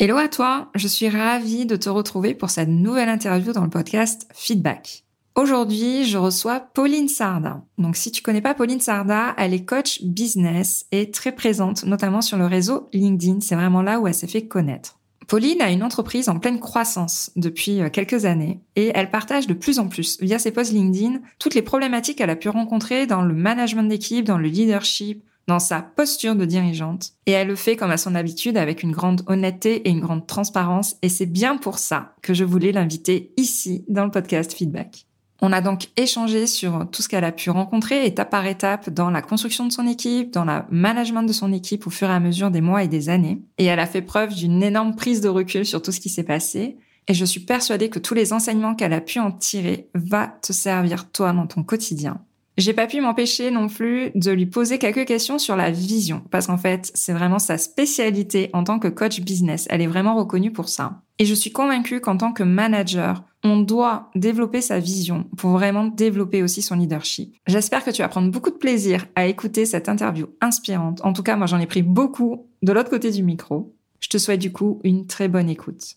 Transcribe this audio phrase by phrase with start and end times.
[0.00, 3.68] Hello à toi, je suis ravie de te retrouver pour cette nouvelle interview dans le
[3.68, 5.02] podcast Feedback.
[5.34, 7.64] Aujourd'hui, je reçois Pauline Sarda.
[7.78, 12.20] Donc si tu connais pas Pauline Sarda, elle est coach business et très présente notamment
[12.20, 15.00] sur le réseau LinkedIn, c'est vraiment là où elle s'est fait connaître.
[15.26, 19.54] Pauline a une entreprise en pleine croissance depuis euh, quelques années et elle partage de
[19.54, 23.22] plus en plus via ses posts LinkedIn toutes les problématiques qu'elle a pu rencontrer dans
[23.22, 27.12] le management d'équipe, dans le leadership, dans sa posture de dirigeante.
[27.26, 30.26] Et elle le fait comme à son habitude avec une grande honnêteté et une grande
[30.26, 30.96] transparence.
[31.02, 35.06] Et c'est bien pour ça que je voulais l'inviter ici dans le podcast Feedback.
[35.40, 39.08] On a donc échangé sur tout ce qu'elle a pu rencontrer étape par étape dans
[39.08, 42.20] la construction de son équipe, dans la management de son équipe au fur et à
[42.20, 43.40] mesure des mois et des années.
[43.56, 46.24] Et elle a fait preuve d'une énorme prise de recul sur tout ce qui s'est
[46.24, 46.76] passé.
[47.06, 50.52] Et je suis persuadée que tous les enseignements qu'elle a pu en tirer va te
[50.52, 52.20] servir toi dans ton quotidien.
[52.58, 56.48] J'ai pas pu m'empêcher non plus de lui poser quelques questions sur la vision, parce
[56.48, 59.68] qu'en fait, c'est vraiment sa spécialité en tant que coach business.
[59.70, 61.02] Elle est vraiment reconnue pour ça.
[61.20, 65.84] Et je suis convaincue qu'en tant que manager, on doit développer sa vision pour vraiment
[65.84, 67.36] développer aussi son leadership.
[67.46, 71.00] J'espère que tu vas prendre beaucoup de plaisir à écouter cette interview inspirante.
[71.04, 73.72] En tout cas, moi, j'en ai pris beaucoup de l'autre côté du micro.
[74.00, 75.94] Je te souhaite du coup une très bonne écoute.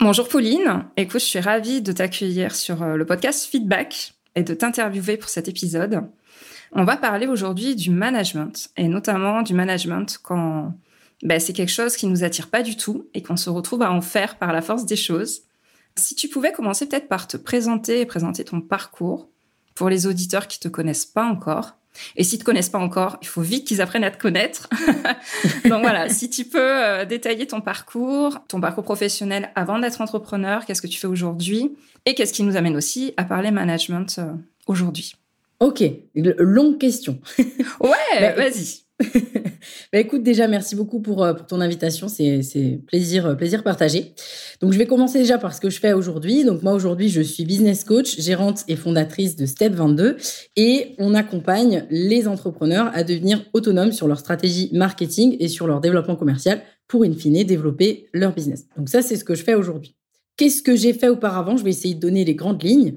[0.00, 0.86] Bonjour Pauline.
[0.96, 5.28] Écoute, je suis ravie de t'accueillir sur euh, le podcast Feedback et de t'interviewer pour
[5.28, 6.02] cet épisode.
[6.72, 10.74] On va parler aujourd'hui du management et notamment du management quand
[11.22, 13.92] ben, c'est quelque chose qui nous attire pas du tout et qu'on se retrouve à
[13.92, 15.42] en faire par la force des choses.
[15.96, 19.30] Si tu pouvais commencer peut-être par te présenter et présenter ton parcours
[19.74, 21.76] pour les auditeurs qui te connaissent pas encore.
[22.16, 24.68] Et s'ils te connaissent pas encore, il faut vite qu'ils apprennent à te connaître.
[25.64, 30.64] Donc voilà, si tu peux euh, détailler ton parcours, ton parcours professionnel avant d'être entrepreneur,
[30.64, 34.32] qu'est-ce que tu fais aujourd'hui et qu'est-ce qui nous amène aussi à parler management euh,
[34.66, 35.14] aujourd'hui.
[35.60, 35.82] Ok,
[36.14, 37.20] longue question.
[37.38, 38.83] ouais, bah, vas-y.
[39.92, 42.08] bah écoute, déjà, merci beaucoup pour, euh, pour ton invitation.
[42.08, 44.14] C'est plaisir, euh, plaisir partagé.
[44.60, 46.44] Donc, je vais commencer déjà par ce que je fais aujourd'hui.
[46.44, 50.16] Donc, moi, aujourd'hui, je suis business coach, gérante et fondatrice de Step 22
[50.56, 55.80] et on accompagne les entrepreneurs à devenir autonomes sur leur stratégie marketing et sur leur
[55.80, 58.66] développement commercial pour, in fine, développer leur business.
[58.76, 59.96] Donc, ça, c'est ce que je fais aujourd'hui.
[60.36, 61.56] Qu'est-ce que j'ai fait auparavant?
[61.56, 62.96] Je vais essayer de donner les grandes lignes.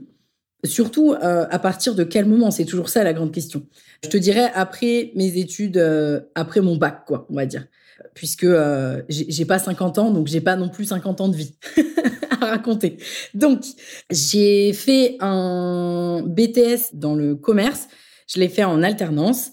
[0.65, 2.49] Surtout, euh, à partir de quel moment?
[2.49, 3.63] C'est toujours ça la grande question.
[4.03, 7.65] Je te dirais après mes études, euh, après mon bac, quoi, on va dire.
[8.15, 11.55] Puisque euh, j'ai pas 50 ans, donc j'ai pas non plus 50 ans de vie
[12.41, 12.97] à raconter.
[13.35, 13.61] Donc,
[14.09, 17.87] j'ai fait un BTS dans le commerce.
[18.27, 19.51] Je l'ai fait en alternance.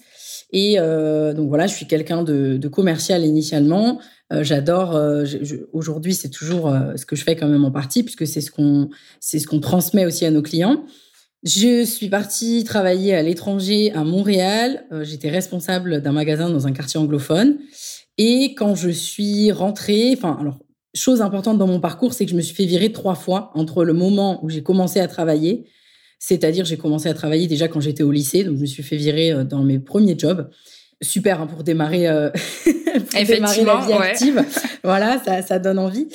[0.51, 3.99] Et donc voilà, je suis quelqu'un de, de, commercial initialement.
[4.31, 4.99] J'adore.
[5.71, 8.89] Aujourd'hui, c'est toujours ce que je fais quand même en partie, puisque c'est ce qu'on
[9.19, 10.83] c'est ce qu'on transmet aussi à nos clients.
[11.45, 14.83] Je suis partie travailler à l'étranger, à Montréal.
[14.91, 17.59] Euh, j'étais responsable d'un magasin dans un quartier anglophone.
[18.17, 20.57] Et quand je suis rentrée, enfin, alors,
[20.95, 23.83] chose importante dans mon parcours, c'est que je me suis fait virer trois fois entre
[23.85, 25.67] le moment où j'ai commencé à travailler,
[26.17, 28.97] c'est-à-dire j'ai commencé à travailler déjà quand j'étais au lycée, donc je me suis fait
[28.97, 30.49] virer euh, dans mes premiers jobs.
[31.05, 32.29] Super hein, pour démarrer, euh,
[32.65, 34.43] pour démarrer la vie active.
[34.83, 36.07] voilà, ça, ça donne envie.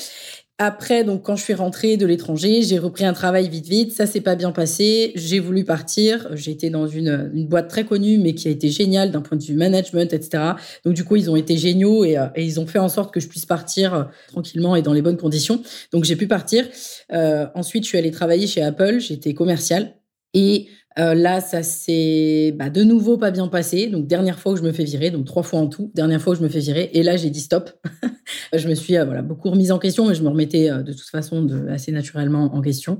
[0.62, 3.92] Après, donc, quand je suis rentrée de l'étranger, j'ai repris un travail vite, vite.
[3.92, 5.10] Ça s'est pas bien passé.
[5.14, 6.28] J'ai voulu partir.
[6.34, 9.38] J'ai été dans une, une, boîte très connue, mais qui a été géniale d'un point
[9.38, 10.52] de vue management, etc.
[10.84, 13.10] Donc, du coup, ils ont été géniaux et, euh, et ils ont fait en sorte
[13.14, 15.62] que je puisse partir euh, tranquillement et dans les bonnes conditions.
[15.94, 16.68] Donc, j'ai pu partir.
[17.10, 18.98] Euh, ensuite, je suis allée travailler chez Apple.
[18.98, 19.94] J'étais commerciale.
[20.34, 20.68] Et
[20.98, 23.86] euh, là, ça s'est bah, de nouveau pas bien passé.
[23.86, 26.32] Donc, dernière fois où je me fais virer, donc trois fois en tout, dernière fois
[26.32, 26.90] où je me fais virer.
[26.92, 27.70] Et là, j'ai dit stop.
[28.52, 30.92] je me suis euh, voilà, beaucoup remise en question, mais je me remettais euh, de
[30.92, 32.98] toute façon assez naturellement en question.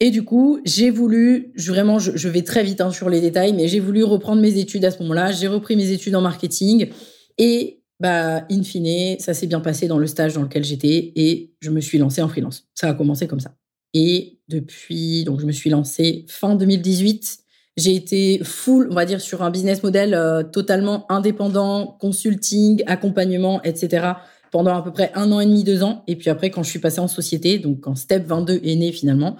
[0.00, 3.66] Et du coup, j'ai voulu, vraiment, je, vais très vite hein, sur les détails, mais
[3.66, 5.32] j'ai voulu reprendre mes études à ce moment-là.
[5.32, 6.88] J'ai repris mes études en marketing.
[7.36, 11.52] Et bah, in fine, ça s'est bien passé dans le stage dans lequel j'étais et
[11.60, 12.68] je me suis lancée en freelance.
[12.74, 13.54] Ça a commencé comme ça.
[13.94, 17.38] Et depuis, donc je me suis lancée fin 2018.
[17.76, 23.62] J'ai été full, on va dire, sur un business model euh, totalement indépendant, consulting, accompagnement,
[23.62, 24.14] etc.
[24.50, 26.02] pendant à peu près un an et demi, deux ans.
[26.08, 28.90] Et puis après, quand je suis passée en société, donc quand Step 22 est né
[28.90, 29.36] finalement,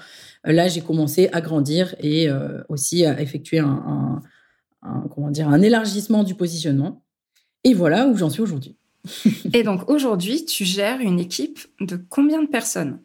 [0.47, 4.23] euh, là, j'ai commencé à grandir et euh, aussi à effectuer un,
[4.83, 7.03] un, comment dire, un élargissement du positionnement.
[7.65, 8.77] Et voilà où j'en suis aujourd'hui.
[9.53, 13.01] Et donc aujourd'hui, tu gères une équipe de combien de personnes?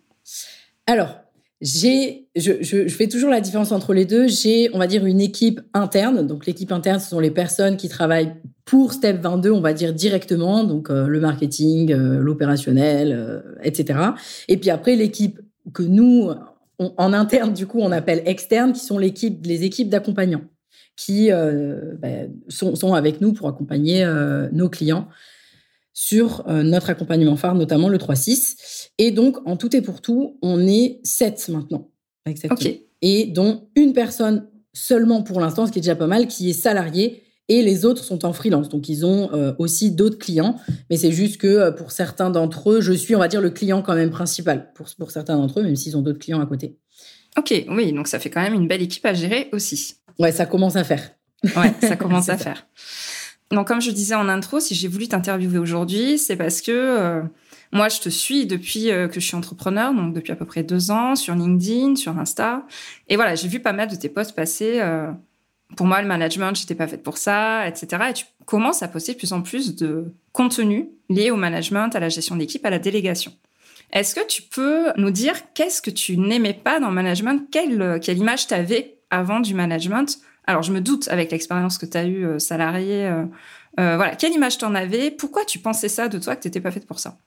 [0.86, 1.23] Alors,
[1.64, 4.28] j'ai, je, fais toujours la différence entre les deux.
[4.28, 6.28] J'ai, on va dire, une équipe interne.
[6.28, 8.34] Donc, l'équipe interne, ce sont les personnes qui travaillent
[8.66, 10.66] pour Step 22, on va dire directement.
[10.66, 13.98] Donc, euh, le marketing, euh, l'opérationnel, euh, etc.
[14.50, 15.40] Et puis après, l'équipe
[15.74, 16.32] que nous,
[16.80, 19.14] en interne, du coup, on appelle externe, qui sont les
[19.64, 20.44] équipes d'accompagnants
[20.98, 24.06] qui ben, sont, sont, avec nous pour accompagner
[24.52, 25.08] nos clients
[25.94, 28.83] sur notre accompagnement phare, notamment le 3-6.
[28.98, 31.90] Et donc, en tout et pour tout, on est 7 maintenant.
[32.26, 32.72] Exactement.
[33.02, 36.54] Et dont une personne seulement pour l'instant, ce qui est déjà pas mal, qui est
[36.54, 38.70] salariée et les autres sont en freelance.
[38.70, 40.58] Donc, ils ont euh, aussi d'autres clients.
[40.90, 43.50] Mais c'est juste que euh, pour certains d'entre eux, je suis, on va dire, le
[43.50, 46.46] client quand même principal pour, pour certains d'entre eux, même s'ils ont d'autres clients à
[46.46, 46.78] côté.
[47.38, 49.96] Ok, oui, donc ça fait quand même une belle équipe à gérer aussi.
[50.20, 51.12] Ouais, ça commence à faire.
[51.44, 52.68] Ouais, ça commence à faire.
[53.52, 57.22] Donc, comme je disais en intro, si j'ai voulu t'interviewer aujourd'hui, c'est parce que euh,
[57.74, 60.64] moi, je te suis depuis euh, que je suis entrepreneur, donc depuis à peu près
[60.64, 62.66] deux ans, sur LinkedIn, sur Insta.
[63.10, 64.80] Et voilà, j'ai vu pas mal de tes posts passer.
[64.80, 65.12] Euh,
[65.76, 68.04] pour moi, le management, j'étais pas faite pour ça, etc.
[68.10, 72.00] Et tu commences à poster de plus en plus de contenu lié au management, à
[72.00, 73.34] la gestion d'équipe, à la délégation.
[73.92, 77.48] Est-ce que tu peux nous dire qu'est-ce que tu n'aimais pas dans le management?
[77.52, 80.20] Quelle, quelle image tu avais avant du management?
[80.46, 83.06] Alors, je me doute avec l'expérience que tu as eue euh, salarié.
[83.06, 83.26] Euh,
[83.80, 85.10] euh, voilà, quelle image t'en avais?
[85.12, 87.18] Pourquoi tu pensais ça de toi que t'étais pas faite pour ça?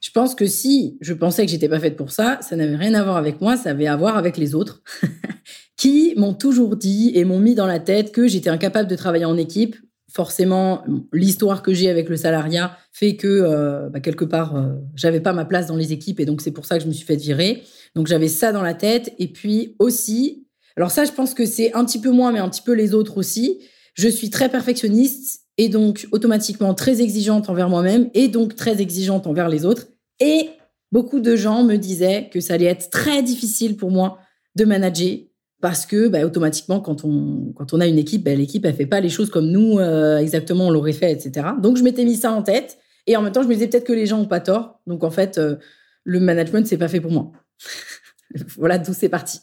[0.00, 2.94] Je pense que si je pensais que j'étais pas faite pour ça, ça n'avait rien
[2.94, 4.82] à voir avec moi, ça avait à voir avec les autres
[5.76, 9.26] qui m'ont toujours dit et m'ont mis dans la tête que j'étais incapable de travailler
[9.26, 9.76] en équipe.
[10.12, 10.82] Forcément,
[11.12, 15.68] l'histoire que j'ai avec le salariat fait que bah, quelque part, j'avais pas ma place
[15.68, 17.62] dans les équipes et donc c'est pour ça que je me suis fait virer.
[17.94, 20.46] Donc j'avais ça dans la tête et puis aussi
[20.76, 22.94] alors ça, je pense que c'est un petit peu moins, mais un petit peu les
[22.94, 23.60] autres aussi.
[23.94, 29.26] Je suis très perfectionniste et donc automatiquement très exigeante envers moi-même et donc très exigeante
[29.26, 29.88] envers les autres.
[30.20, 30.50] Et
[30.92, 34.18] beaucoup de gens me disaient que ça allait être très difficile pour moi
[34.56, 35.18] de manager
[35.60, 38.86] parce que bah, automatiquement, quand on, quand on a une équipe, bah, l'équipe, elle fait
[38.86, 41.48] pas les choses comme nous, euh, exactement, on l'aurait fait, etc.
[41.60, 42.78] Donc, je m'étais mis ça en tête.
[43.06, 44.80] Et en même temps, je me disais peut-être que les gens ont pas tort.
[44.86, 45.56] Donc, en fait, euh,
[46.04, 47.32] le management, c'est pas fait pour moi.
[48.56, 49.40] voilà d'où c'est parti.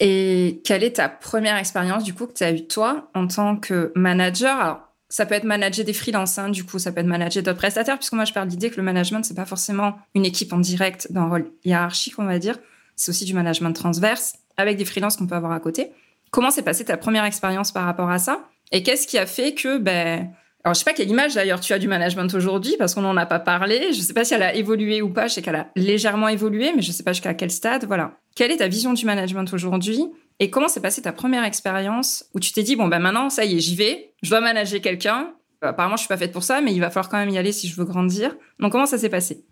[0.00, 3.56] Et quelle est ta première expérience du coup que tu as eu toi en tant
[3.56, 4.87] que manager?
[5.08, 7.96] Ça peut être manager des freelances, hein, du coup, ça peut être manager d'autres prestataires,
[7.96, 10.58] puisque moi je pars de l'idée que le management, c'est pas forcément une équipe en
[10.58, 12.58] direct d'un rôle hiérarchique, on va dire.
[12.94, 15.90] C'est aussi du management transverse avec des freelances qu'on peut avoir à côté.
[16.30, 18.48] Comment s'est passée ta première expérience par rapport à ça?
[18.72, 20.30] Et qu'est-ce qui a fait que, ben,
[20.64, 23.16] alors je sais pas quelle image d'ailleurs tu as du management aujourd'hui parce qu'on n'en
[23.16, 23.92] a pas parlé.
[23.92, 25.28] Je sais pas si elle a évolué ou pas.
[25.28, 27.86] Je sais qu'elle a légèrement évolué, mais je sais pas jusqu'à quel stade.
[27.86, 28.18] Voilà.
[28.34, 30.04] Quelle est ta vision du management aujourd'hui?
[30.40, 33.44] Et comment s'est passée ta première expérience où tu t'es dit bon ben maintenant ça
[33.44, 35.34] y est j'y vais, je dois manager quelqu'un.
[35.60, 37.52] Apparemment je suis pas faite pour ça, mais il va falloir quand même y aller
[37.52, 38.36] si je veux grandir.
[38.60, 39.44] Donc comment ça s'est passé?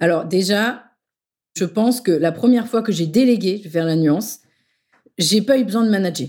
[0.00, 0.84] Alors déjà,
[1.56, 4.40] je pense que la première fois que j'ai délégué, je vais faire la nuance,
[5.18, 6.28] j'ai pas eu besoin de manager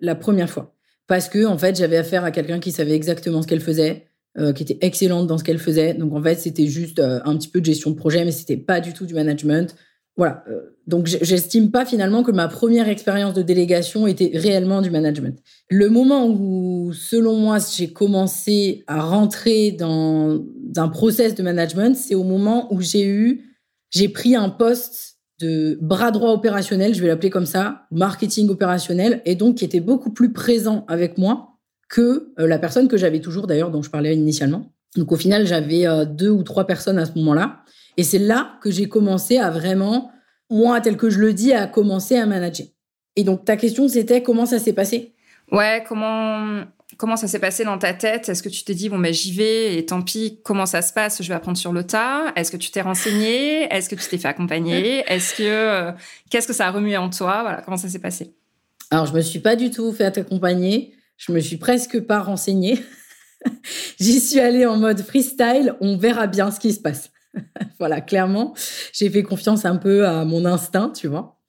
[0.00, 0.74] la première fois
[1.06, 4.06] parce que en fait j'avais affaire à quelqu'un qui savait exactement ce qu'elle faisait.
[4.38, 5.92] Euh, qui était excellente dans ce qu'elle faisait.
[5.92, 8.56] Donc en fait, c'était juste euh, un petit peu de gestion de projet, mais c'était
[8.56, 9.74] pas du tout du management.
[10.20, 10.44] Voilà.
[10.50, 15.38] Euh, donc, j'estime pas finalement que ma première expérience de délégation était réellement du management.
[15.70, 20.44] Le moment où, selon moi, j'ai commencé à rentrer dans
[20.76, 23.56] un process de management, c'est au moment où j'ai eu,
[23.88, 29.22] j'ai pris un poste de bras droit opérationnel, je vais l'appeler comme ça, marketing opérationnel,
[29.24, 31.56] et donc qui était beaucoup plus présent avec moi
[31.88, 34.70] que euh, la personne que j'avais toujours d'ailleurs, dont je parlais initialement.
[34.98, 37.62] Donc au final, j'avais euh, deux ou trois personnes à ce moment-là.
[38.00, 40.10] Et c'est là que j'ai commencé à vraiment,
[40.48, 42.66] moi, tel que je le dis, à commencer à manager.
[43.14, 45.12] Et donc, ta question, c'était comment ça s'est passé?
[45.52, 46.64] Ouais, comment,
[46.96, 48.30] comment ça s'est passé dans ta tête?
[48.30, 50.94] Est-ce que tu t'es dit, bon, ben, j'y vais et tant pis, comment ça se
[50.94, 51.22] passe?
[51.22, 52.32] Je vais apprendre sur le tas.
[52.36, 53.64] Est-ce que tu t'es renseigné?
[53.70, 55.04] Est-ce que tu t'es fait accompagner?
[55.06, 55.92] Est-ce que, euh,
[56.30, 57.42] qu'est-ce que ça a remué en toi?
[57.42, 58.32] Voilà, comment ça s'est passé?
[58.90, 60.94] Alors, je me suis pas du tout fait accompagner.
[61.18, 62.82] Je me suis presque pas renseignée.
[64.00, 65.74] J'y suis allée en mode freestyle.
[65.82, 67.10] On verra bien ce qui se passe.
[67.78, 68.54] voilà, clairement,
[68.92, 71.40] j'ai fait confiance un peu à mon instinct, tu vois.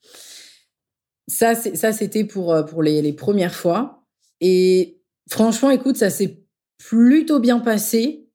[1.28, 4.04] Ça, c'était pour, euh, pour les, les premières fois.
[4.40, 6.44] Et franchement, écoute, ça s'est
[6.78, 8.28] plutôt bien passé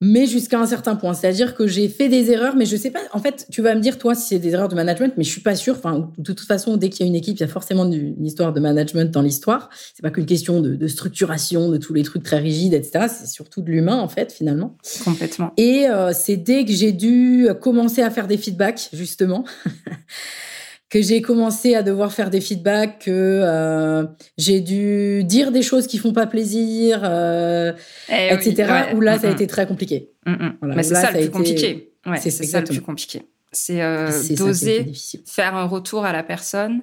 [0.00, 1.14] mais jusqu'à un certain point.
[1.14, 3.00] C'est-à-dire que j'ai fait des erreurs, mais je sais pas.
[3.12, 5.30] En fait, tu vas me dire toi si c'est des erreurs de management, mais je
[5.30, 5.76] suis pas sûre.
[5.76, 8.24] Enfin, de toute façon, dès qu'il y a une équipe, il y a forcément une
[8.24, 9.70] histoire de management dans l'histoire.
[9.94, 13.06] C'est pas qu'une question de, structuration, de tous les trucs très rigides, etc.
[13.08, 14.76] C'est surtout de l'humain, en fait, finalement.
[15.04, 15.52] Complètement.
[15.56, 19.44] Et euh, c'est dès que j'ai dû commencer à faire des feedbacks, justement.
[20.90, 24.06] que j'ai commencé à devoir faire des feedbacks, que euh,
[24.38, 27.72] j'ai dû dire des choses qui font pas plaisir, euh,
[28.08, 28.94] eh etc.
[28.94, 30.10] Où là, ça a été très compliqué.
[30.26, 31.92] Mais c'est ça, le plus compliqué.
[32.16, 33.22] c'est ça le plus compliqué.
[33.52, 34.92] C'est euh, d'oser
[35.26, 36.82] faire un retour à la personne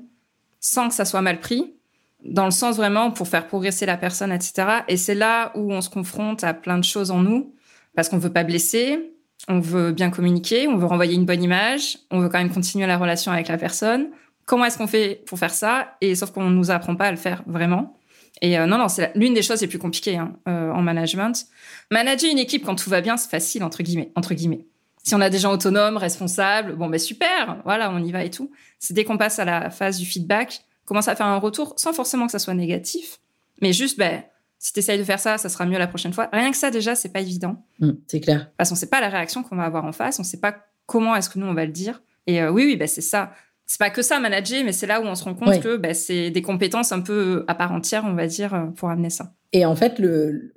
[0.59, 1.75] sans que ça soit mal pris,
[2.23, 4.67] dans le sens vraiment pour faire progresser la personne, etc.
[4.87, 7.53] Et c'est là où on se confronte à plein de choses en nous,
[7.95, 9.14] parce qu'on veut pas blesser,
[9.47, 12.87] on veut bien communiquer, on veut renvoyer une bonne image, on veut quand même continuer
[12.87, 14.09] la relation avec la personne.
[14.45, 15.95] Comment est-ce qu'on fait pour faire ça?
[16.01, 17.97] Et sauf qu'on nous apprend pas à le faire vraiment.
[18.41, 21.45] Et euh, non, non, c'est l'une des choses les plus compliquées hein, euh, en management.
[21.91, 24.11] Manager une équipe quand tout va bien, c'est facile entre guillemets.
[24.15, 24.65] Entre guillemets.
[25.03, 28.31] Si on a des gens autonomes, responsables, bon ben super, voilà, on y va et
[28.31, 28.51] tout.
[28.79, 31.93] C'est dès qu'on passe à la phase du feedback, commence à faire un retour sans
[31.93, 33.19] forcément que ça soit négatif,
[33.61, 34.23] mais juste ben
[34.65, 36.27] si tu essayes de faire ça, ça sera mieux la prochaine fois.
[36.33, 37.63] Rien que ça, déjà, c'est pas évident.
[37.81, 38.49] Mm, c'est clair.
[38.57, 40.55] Parce qu'on sait pas la réaction qu'on va avoir en face, on sait pas
[40.87, 42.01] comment est-ce que nous, on va le dire.
[42.25, 43.31] Et euh, oui, oui, bah, c'est ça.
[43.67, 45.93] C'est pas que ça, manager, mais c'est là où on se rend compte que bah,
[45.93, 49.35] c'est des compétences un peu à part entière, on va dire, euh, pour amener ça.
[49.53, 50.51] Et en fait, le,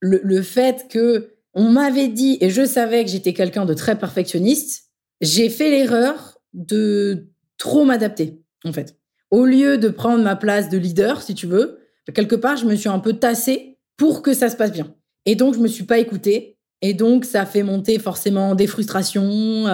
[0.00, 3.98] le, le fait que on m'avait dit, et je savais que j'étais quelqu'un de très
[3.98, 4.90] perfectionniste,
[5.22, 8.98] j'ai fait l'erreur de trop m'adapter, en fait.
[9.30, 12.74] Au lieu de prendre ma place de leader, si tu veux, quelque part, je me
[12.74, 14.94] suis un peu tassée pour que ça se passe bien.
[15.24, 16.56] Et donc, je me suis pas écoutée.
[16.82, 19.66] Et donc, ça fait monter forcément des frustrations,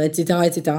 [0.00, 0.76] etc., euh, etc.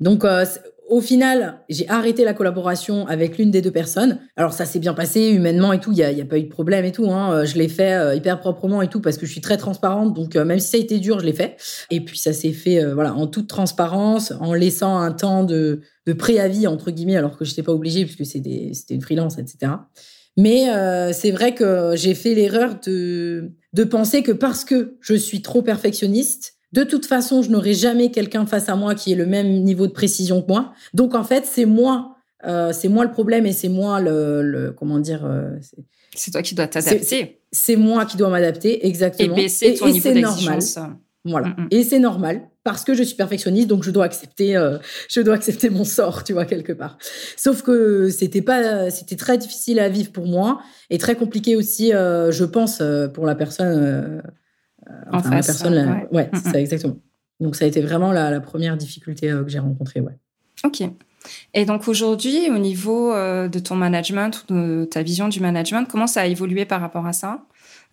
[0.00, 0.44] Donc, euh,
[0.88, 4.18] au final, j'ai arrêté la collaboration avec l'une des deux personnes.
[4.34, 5.92] Alors, ça s'est bien passé humainement et tout.
[5.92, 7.08] Il n'y a, pas eu de problème et tout.
[7.12, 7.44] Hein.
[7.44, 10.14] Je l'ai fait euh, hyper proprement et tout parce que je suis très transparente.
[10.14, 11.56] Donc, même si ça a été dur, je l'ai fait.
[11.90, 16.12] Et puis, ça s'est fait voilà en toute transparence, en laissant un temps de, de
[16.12, 19.72] préavis, entre guillemets, alors que je n'étais pas obligée puisque c'était une freelance, etc.
[20.40, 25.14] Mais euh, c'est vrai que j'ai fait l'erreur de, de penser que parce que je
[25.14, 29.16] suis trop perfectionniste, de toute façon, je n'aurai jamais quelqu'un face à moi qui ait
[29.16, 30.72] le même niveau de précision que moi.
[30.94, 32.16] Donc en fait, c'est moi,
[32.46, 35.24] euh, c'est moi le problème et c'est moi le, comment dire.
[35.24, 35.56] Euh,
[36.14, 37.40] c'est toi qui dois t'adapter.
[37.52, 39.36] C'est moi qui dois m'adapter, exactement.
[39.36, 40.78] Et baisser ton niveau d'exigence.
[41.24, 41.48] Voilà.
[41.48, 41.68] Mm, mm.
[41.70, 45.34] Et c'est normal parce que je suis perfectionniste, donc je dois accepter, euh, je dois
[45.34, 46.98] accepter mon sort, tu vois quelque part.
[47.36, 51.92] Sauf que c'était pas, c'était très difficile à vivre pour moi et très compliqué aussi,
[51.92, 54.22] euh, je pense, euh, pour la personne.
[55.12, 56.96] en face, la personne, ouais, c'est mm, ça exactement.
[57.40, 60.18] Donc ça a été vraiment la, première difficulté que j'ai rencontrée, ouais.
[60.64, 60.82] Ok.
[61.54, 66.06] Et donc aujourd'hui, au niveau de ton management ou de ta vision du management, comment
[66.06, 67.44] ça a évolué par rapport à ça?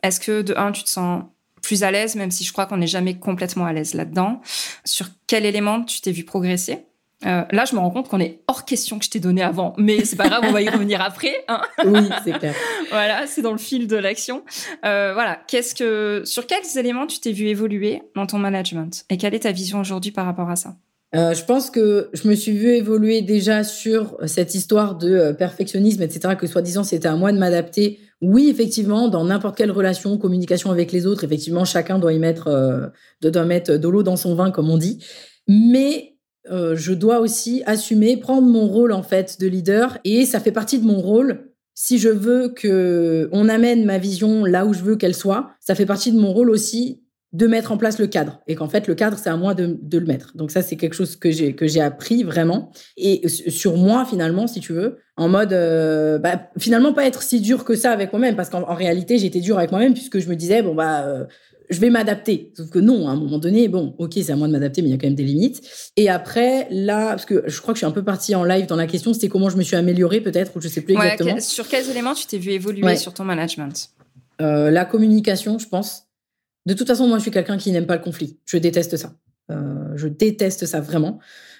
[0.04, 1.24] Est-ce que de un, tu te sens
[1.62, 4.42] plus à l'aise, même si je crois qu'on n'est jamais complètement à l'aise là-dedans.
[4.86, 6.86] Sur quel élément tu t'es vu progresser?
[7.26, 9.74] Euh, là, je me rends compte qu'on est hors question que je t'ai donné avant,
[9.78, 11.44] mais c'est pas grave, on va y revenir après.
[11.48, 12.54] Hein oui, c'est clair.
[12.92, 14.44] voilà, c'est dans le fil de l'action.
[14.86, 19.06] Euh, voilà, qu'est-ce que, sur quels éléments tu t'es vu évoluer dans ton management?
[19.10, 20.76] Et quelle est ta vision aujourd'hui par rapport à ça?
[21.16, 26.04] Euh, je pense que je me suis vu évoluer déjà sur cette histoire de perfectionnisme,
[26.04, 30.72] etc., que soi-disant c'était à moi de m'adapter oui, effectivement, dans n'importe quelle relation, communication
[30.72, 32.88] avec les autres, effectivement, chacun doit y mettre, euh,
[33.22, 35.04] doit mettre de l'eau dans son vin, comme on dit.
[35.48, 36.18] Mais
[36.50, 40.52] euh, je dois aussi assumer, prendre mon rôle en fait de leader, et ça fait
[40.52, 41.52] partie de mon rôle.
[41.76, 45.76] Si je veux que on amène ma vision là où je veux qu'elle soit, ça
[45.76, 47.04] fait partie de mon rôle aussi
[47.34, 49.78] de mettre en place le cadre et qu'en fait le cadre c'est à moi de,
[49.82, 50.36] de, le mettre.
[50.36, 52.72] Donc ça c'est quelque chose que j'ai que j'ai appris vraiment.
[52.96, 57.42] Et sur moi finalement si tu veux en mode euh, bah, finalement pas être si
[57.42, 60.36] dur que ça avec moi-même parce qu'en réalité j'étais dur avec moi-même puisque je me
[60.36, 61.26] disais bon bah euh,
[61.70, 62.54] je vais m'adapter.
[62.56, 64.88] Sauf que non à un moment donné bon ok c'est à moi de m'adapter mais
[64.88, 65.62] il y a quand même des limites.
[65.98, 68.68] Et après là parce que je crois que je suis un peu partie en live
[68.68, 71.42] dans la question c'était comment je me suis améliorée peut-être ou je sais plus exactement.
[71.42, 73.90] sur quels éléments tu t'es vu évoluer sur ton management?
[74.40, 76.07] Euh, la communication je pense
[76.68, 78.38] de toute façon, moi, je suis quelqu'un qui n'aime pas le conflit.
[78.46, 79.14] Je déteste ça.
[79.50, 81.20] Euh, je déteste ça vraiment.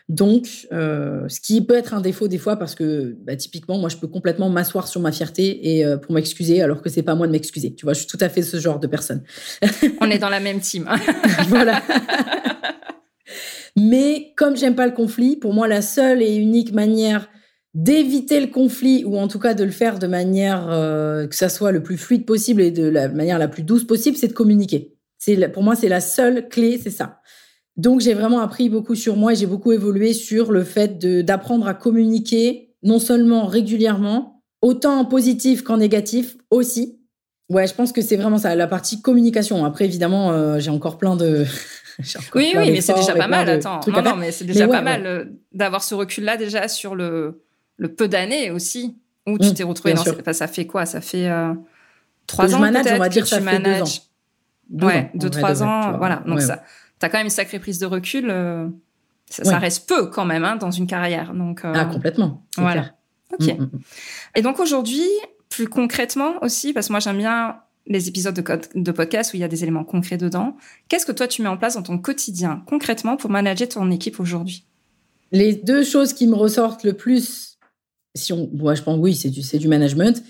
[0.10, 3.88] Donc, euh, ce qui peut être un défaut des fois, parce que bah, typiquement, moi,
[3.88, 7.16] je peux complètement m'asseoir sur ma fierté et euh, pour m'excuser, alors que c'est pas
[7.16, 7.74] moi de m'excuser.
[7.74, 9.24] Tu vois, je suis tout à fait ce genre de personne.
[10.02, 10.90] On est dans la même team.
[11.48, 11.82] voilà.
[13.78, 17.30] Mais comme j'aime pas le conflit, pour moi, la seule et unique manière
[17.74, 20.66] d'éviter le conflit ou en tout cas de le faire de manière
[21.30, 24.18] que ça soit le plus fluide possible et de la manière la plus douce possible,
[24.18, 24.97] c'est de communiquer.
[25.28, 27.20] C'est pour moi c'est la seule clé, c'est ça.
[27.76, 31.68] Donc j'ai vraiment appris beaucoup sur moi et j'ai beaucoup évolué sur le fait d'apprendre
[31.68, 37.00] à communiquer non seulement régulièrement, autant en positif qu'en négatif aussi.
[37.50, 39.66] Ouais, je pense que c'est vraiment ça, la partie communication.
[39.66, 41.46] Après, évidemment, euh, j'ai encore plein de.
[42.36, 43.50] oui, oui, mais c'est déjà pas mal.
[43.50, 47.44] Attends, non, non, mais c'est déjà pas mal euh, d'avoir ce recul-là déjà sur le,
[47.76, 50.34] le peu d'années aussi où tu mmh, t'es retrouvé dans.
[50.34, 50.86] ça fait quoi?
[50.86, 51.54] Ça fait euh,
[52.28, 54.00] trois ans peut-être on va dire que ça tu manages.
[54.00, 54.07] Deux
[54.72, 56.24] ouais, ans, deux, trois ans, voilà.
[56.26, 56.64] Donc ça,
[57.00, 58.30] t'as quand même une sacrée prise de recul.
[58.30, 58.68] Euh,
[59.30, 61.34] Ça, reste peu quand même hein, dans une carrière.
[61.34, 62.46] Donc, ah, complètement.
[62.58, 62.96] Voilà.
[63.34, 63.46] Ok.
[63.46, 63.80] Mm, mm, mm.
[64.36, 65.08] Et donc aujourd'hui,
[65.50, 68.44] plus concrètement aussi, parce que moi j'aime bien les épisodes de,
[68.76, 70.58] de podcast où il y a des éléments concrets dedans.
[70.90, 74.20] Qu'est-ce que toi tu mets en place dans ton quotidien concrètement pour manager ton équipe
[74.20, 74.66] aujourd'hui?
[75.32, 77.58] Les deux choses qui me ressortent le plus,
[78.16, 80.24] si on, moi je pense oui, c'est du, du management,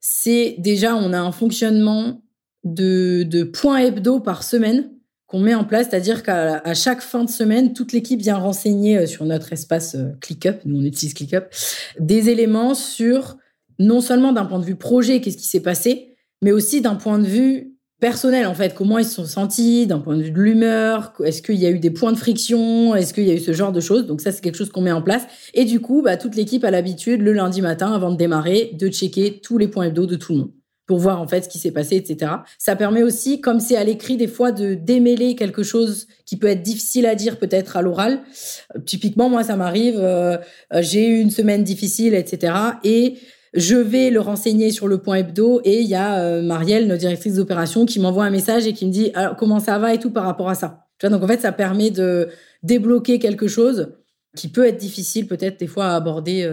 [0.00, 2.22] c'est déjà on a un fonctionnement
[2.64, 4.90] de, points hebdo par semaine
[5.26, 9.06] qu'on met en place, c'est-à-dire qu'à chaque fin de semaine, toute l'équipe vient renseigner euh,
[9.06, 11.44] sur notre espace euh, ClickUp, nous on utilise ClickUp,
[12.00, 13.36] des éléments sur
[13.78, 17.18] non seulement d'un point de vue projet, qu'est-ce qui s'est passé, mais aussi d'un point
[17.18, 20.40] de vue personnel en fait, comment ils se sont sentis, d'un point de vue de
[20.40, 23.40] l'humeur, est-ce qu'il y a eu des points de friction, est-ce qu'il y a eu
[23.40, 24.06] ce genre de choses?
[24.06, 25.24] Donc ça c'est quelque chose qu'on met en place.
[25.52, 28.88] Et du coup, bah, toute l'équipe a l'habitude le lundi matin avant de démarrer de
[28.88, 30.52] checker tous les points hebdo de tout le monde
[30.88, 32.32] pour voir en fait ce qui s'est passé, etc.
[32.58, 36.46] Ça permet aussi, comme c'est à l'écrit, des fois de démêler quelque chose qui peut
[36.48, 38.22] être difficile à dire peut-être à l'oral.
[38.74, 40.38] Euh, typiquement, moi, ça m'arrive, euh,
[40.72, 42.54] euh, j'ai eu une semaine difficile, etc.
[42.84, 43.18] Et
[43.52, 47.34] je vais le renseigner sur le point hebdo et il y a Marielle, notre directrice
[47.34, 50.24] d'opération, qui m'envoie un message et qui me dit comment ça va et tout par
[50.24, 50.86] rapport à ça?
[50.98, 52.28] Tu vois, donc en fait, ça permet de
[52.62, 53.94] débloquer quelque chose
[54.36, 56.46] qui peut être difficile peut-être des fois à aborder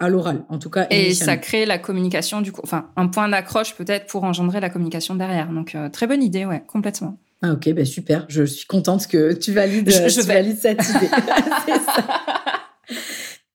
[0.00, 0.86] à l'oral, en tout cas.
[0.90, 4.70] Et ça crée la communication, du coup, enfin, un point d'accroche peut-être pour engendrer la
[4.70, 5.48] communication derrière.
[5.48, 7.18] Donc, euh, très bonne idée, ouais, complètement.
[7.42, 8.26] Ah, ok, ben super.
[8.28, 11.08] Je suis contente que tu valides, je, tu cette idée.
[11.86, 12.04] ça.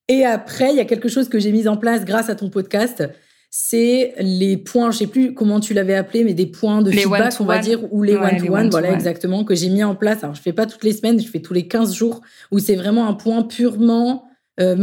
[0.07, 2.49] Et après, il y a quelque chose que j'ai mis en place grâce à ton
[2.49, 3.03] podcast.
[3.49, 7.33] C'est les points, je sais plus comment tu l'avais appelé, mais des points de feedback,
[7.39, 10.23] on va dire, ou les one-to-one, voilà, exactement, que j'ai mis en place.
[10.23, 12.21] Alors, je fais pas toutes les semaines, je fais tous les 15 jours,
[12.51, 14.25] où c'est vraiment un point purement
[14.59, 14.75] euh,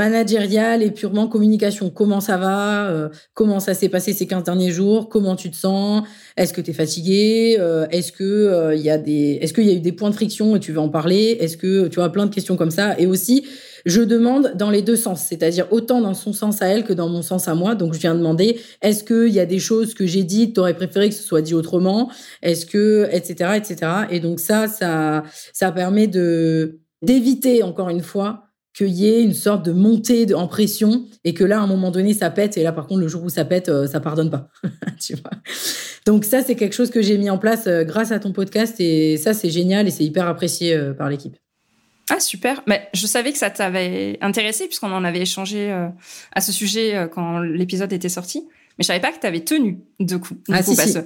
[0.80, 1.90] et purement communication.
[1.90, 5.56] Comment ça va euh, Comment ça s'est passé ces 15 derniers jours Comment tu te
[5.56, 9.64] sens Est-ce que tu es fatigué euh, Est-ce que il y a des est-ce qu'il
[9.64, 12.00] y a eu des points de friction et tu veux en parler Est-ce que tu
[12.00, 13.46] as plein de questions comme ça Et aussi,
[13.86, 17.08] je demande dans les deux sens, c'est-à-dire autant dans son sens à elle que dans
[17.08, 17.74] mon sens à moi.
[17.74, 21.08] Donc je viens demander est-ce qu'il y a des choses que j'ai dites, t'aurais préféré
[21.08, 22.10] que ce soit dit autrement
[22.42, 23.90] Est-ce que etc etc.
[24.10, 29.34] Et donc ça ça ça permet de d'éviter encore une fois qu'il y ait une
[29.34, 32.56] sorte de montée en pression et que là, à un moment donné, ça pète.
[32.56, 34.48] Et là, par contre, le jour où ça pète, euh, ça pardonne pas.
[35.00, 35.30] tu vois
[36.06, 38.76] Donc ça, c'est quelque chose que j'ai mis en place euh, grâce à ton podcast
[38.80, 41.36] et ça, c'est génial et c'est hyper apprécié euh, par l'équipe.
[42.10, 45.70] Ah super, mais je savais que ça t'avait intéressé puisqu'on en avait échangé
[46.32, 48.42] à ce sujet quand l'épisode était sorti,
[48.76, 50.34] mais je savais pas que tu avais tenu de coup.
[50.50, 50.98] ah, si, si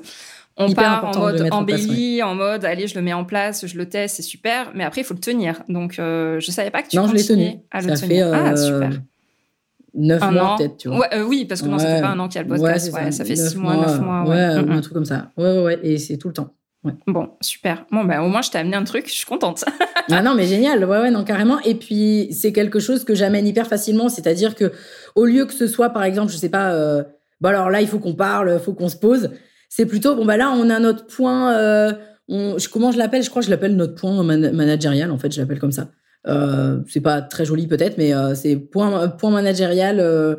[0.56, 3.88] on part en mode embelli, en, mode allez, je le mets en place, je le
[3.88, 4.72] teste, c'est super.
[4.74, 5.62] Mais après, il faut le tenir.
[5.68, 7.56] Donc, euh, je savais pas que tu non, je tenu.
[7.70, 8.30] à le ça tenir.
[8.30, 8.90] Fait, ah, super.
[9.94, 11.08] 9 mois peut-être, tu vois.
[11.14, 12.92] Euh, oui, parce que non, ça fait pas un an qu'il y a le podcast.
[12.92, 13.24] Ouais, ça.
[13.24, 14.24] fait 6 mois, 9 mois.
[14.28, 15.30] Ouais, mm, un truc comme ça.
[15.36, 16.52] Ouais, ouais, et c'est tout le temps.
[17.06, 17.84] Bon, super.
[17.90, 19.64] Bon, ben, au moins, je t'ai amené un truc, je suis contente.
[20.10, 20.84] ah non, mais génial.
[20.84, 21.58] Ouais, ouais, non, carrément.
[21.60, 24.08] Et puis, c'est quelque chose que j'amène hyper facilement.
[24.08, 24.72] C'est-à-dire que,
[25.14, 27.02] au lieu que ce soit, par exemple, je sais pas, euh,
[27.40, 29.30] bon, alors là, il faut qu'on parle, il faut qu'on se pose.
[29.68, 31.92] C'est plutôt, bon, bah là, on a notre point, euh,
[32.72, 33.22] comment je l'appelle?
[33.22, 35.88] Je crois que je l'appelle notre point managérial, en fait, je l'appelle comme ça.
[36.29, 40.37] Euh, c'est pas très joli peut-être, mais euh, c'est point, point managérial euh,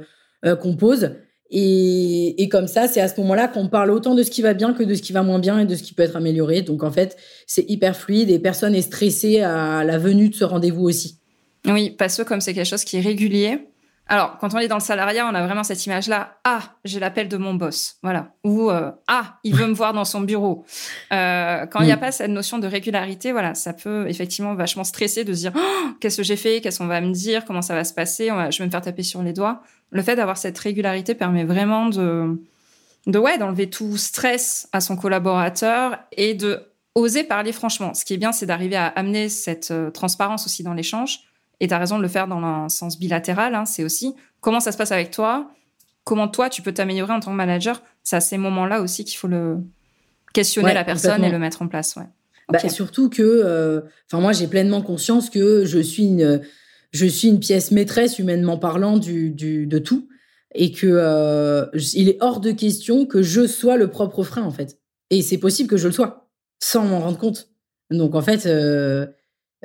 [0.55, 1.11] qu'on pose.
[1.49, 4.73] Et, comme ça, c'est à ce moment-là qu'on parle autant de ce qui va bien
[4.73, 6.61] que de ce qui va moins bien et de ce qui peut être amélioré.
[6.61, 10.43] Donc en fait, c'est hyper fluide et personne n'est stressé à la venue de ce
[10.43, 11.19] rendez-vous aussi.
[11.65, 13.59] Oui, parce que comme c'est quelque chose qui est régulier,
[14.09, 16.37] alors, quand on est dans le salariat, on a vraiment cette image-là.
[16.43, 18.29] Ah, j'ai l'appel de mon boss, voilà.
[18.43, 20.65] Ou euh, ah, il veut me voir dans son bureau.
[21.11, 21.99] Euh, quand il n'y a mm.
[21.99, 25.89] pas cette notion de régularité, voilà, ça peut effectivement vachement stresser de se dire oh,
[25.99, 28.57] qu'est-ce que j'ai fait, qu'est-ce qu'on va me dire, comment ça va se passer, je
[28.57, 29.61] vais me faire taper sur les doigts.
[29.91, 32.41] Le fait d'avoir cette régularité permet vraiment de,
[33.07, 36.61] de ouais, d'enlever tout stress à son collaborateur et de
[36.95, 37.93] oser parler franchement.
[37.93, 41.26] Ce qui est bien, c'est d'arriver à amener cette euh, transparence aussi dans l'échange
[41.59, 43.55] et tu as raison de le faire dans un sens bilatéral.
[43.55, 45.51] Hein, c'est aussi comment ça se passe avec toi,
[46.03, 47.81] comment toi tu peux t'améliorer en tant que manager.
[48.03, 49.57] C'est à ces moments-là aussi qu'il faut le
[50.33, 51.95] questionner la personne et le mettre en place.
[51.95, 52.03] Ouais.
[52.49, 56.41] Bah, surtout que, euh, enfin moi j'ai pleinement conscience que je suis une,
[56.91, 60.07] je suis une pièce maîtresse humainement parlant du, du de tout
[60.55, 64.51] et que euh, il est hors de question que je sois le propre frein en
[64.51, 64.79] fait.
[65.09, 67.49] Et c'est possible que je le sois sans m'en rendre compte.
[67.91, 69.07] Donc en fait, euh,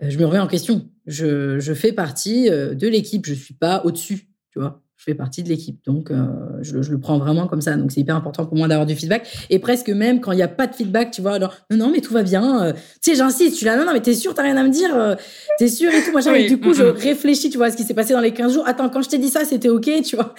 [0.00, 3.26] je me remets en question je, fais partie euh, de l'équipe.
[3.26, 4.82] Je suis pas au-dessus, tu vois.
[5.02, 5.80] Je fais partie de l'équipe.
[5.84, 6.26] Donc, euh,
[6.60, 7.74] je, le prends vraiment comme ça.
[7.74, 9.26] Donc, c'est hyper important pour moi d'avoir du feedback.
[9.50, 12.00] Et presque même quand il n'y a pas de feedback, tu vois, non, non, mais
[12.00, 12.62] tout va bien.
[12.62, 14.68] Euh, tu sais, j'insiste, suis là, non, non, mais t'es sûr, t'as rien à me
[14.68, 15.16] dire, euh,
[15.58, 16.34] t'es sûr et tout, machin.
[16.34, 18.54] Et du coup, je réfléchis, tu vois, à ce qui s'est passé dans les 15
[18.54, 18.68] jours.
[18.68, 20.36] Attends, quand je t'ai dit ça, c'était OK, tu vois.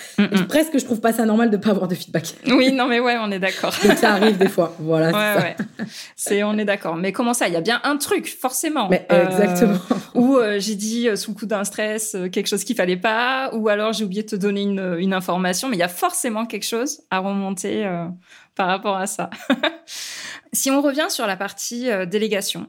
[0.47, 2.35] presque, je trouve pas ça normal de pas avoir de feedback.
[2.47, 3.73] Oui, non, mais ouais, on est d'accord.
[3.83, 4.77] Donc, ça arrive des fois.
[4.79, 5.07] Voilà.
[5.07, 5.85] Ouais, ouais.
[6.15, 6.95] C'est, on est d'accord.
[6.95, 8.87] Mais comment ça Il y a bien un truc, forcément.
[8.87, 9.79] Mais, exactement.
[10.15, 14.05] Ou j'ai dit sous coup d'un stress quelque chose qu'il fallait pas, ou alors j'ai
[14.05, 17.85] oublié de te donner une, information mais il y a forcément quelque chose à remonter
[17.85, 18.07] euh,
[18.55, 19.29] par rapport à ça.
[20.53, 22.67] si on revient sur la partie euh, délégation,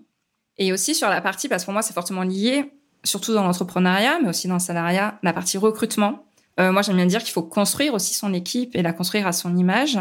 [0.57, 4.19] et aussi sur la partie, parce que pour moi c'est fortement lié, surtout dans l'entrepreneuriat,
[4.23, 6.27] mais aussi dans le salariat, la partie recrutement.
[6.61, 9.33] Euh, moi j'aime bien dire qu'il faut construire aussi son équipe et la construire à
[9.33, 9.99] son image.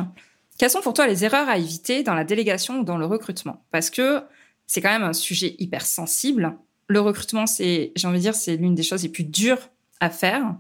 [0.58, 3.66] Quelles sont pour toi les erreurs à éviter dans la délégation ou dans le recrutement?
[3.72, 4.24] Parce que
[4.68, 6.56] c'est quand même un sujet hyper sensible.
[6.88, 9.70] Le recrutement, c'est, j'ai envie de dire, c'est l'une des choses les plus dures
[10.00, 10.56] à faire.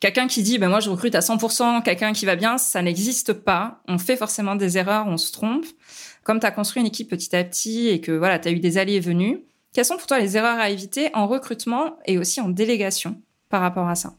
[0.00, 3.32] Quelqu'un qui dit, ben moi je recrute à 100%, quelqu'un qui va bien, ça n'existe
[3.32, 3.82] pas.
[3.88, 5.64] On fait forcément des erreurs, on se trompe.
[6.22, 8.60] Comme tu as construit une équipe petit à petit et que voilà, tu as eu
[8.60, 12.18] des allées et venues, quelles sont pour toi les erreurs à éviter en recrutement et
[12.18, 14.14] aussi en délégation par rapport à ça?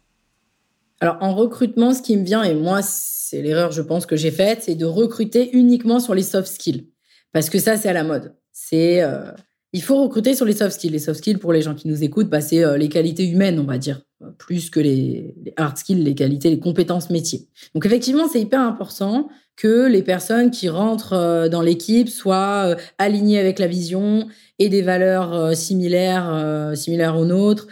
[1.00, 4.32] Alors en recrutement, ce qui me vient, et moi c'est l'erreur je pense que j'ai
[4.32, 6.90] faite, c'est de recruter uniquement sur les soft skills.
[7.34, 8.36] Parce que ça c'est à la mode.
[8.52, 9.04] C'est...
[9.04, 9.32] Euh,
[9.74, 10.90] il faut recruter sur les soft skills.
[10.90, 13.60] Les soft skills, pour les gens qui nous écoutent, bah, c'est euh, les qualités humaines,
[13.60, 14.02] on va dire,
[14.38, 17.48] plus que les, hard skills, les qualités, les compétences métiers.
[17.74, 22.76] Donc effectivement, c'est hyper important que les personnes qui rentrent euh, dans l'équipe soient euh,
[22.98, 24.28] alignées avec la vision
[24.60, 27.68] et des valeurs similaires, similaires aux nôtres.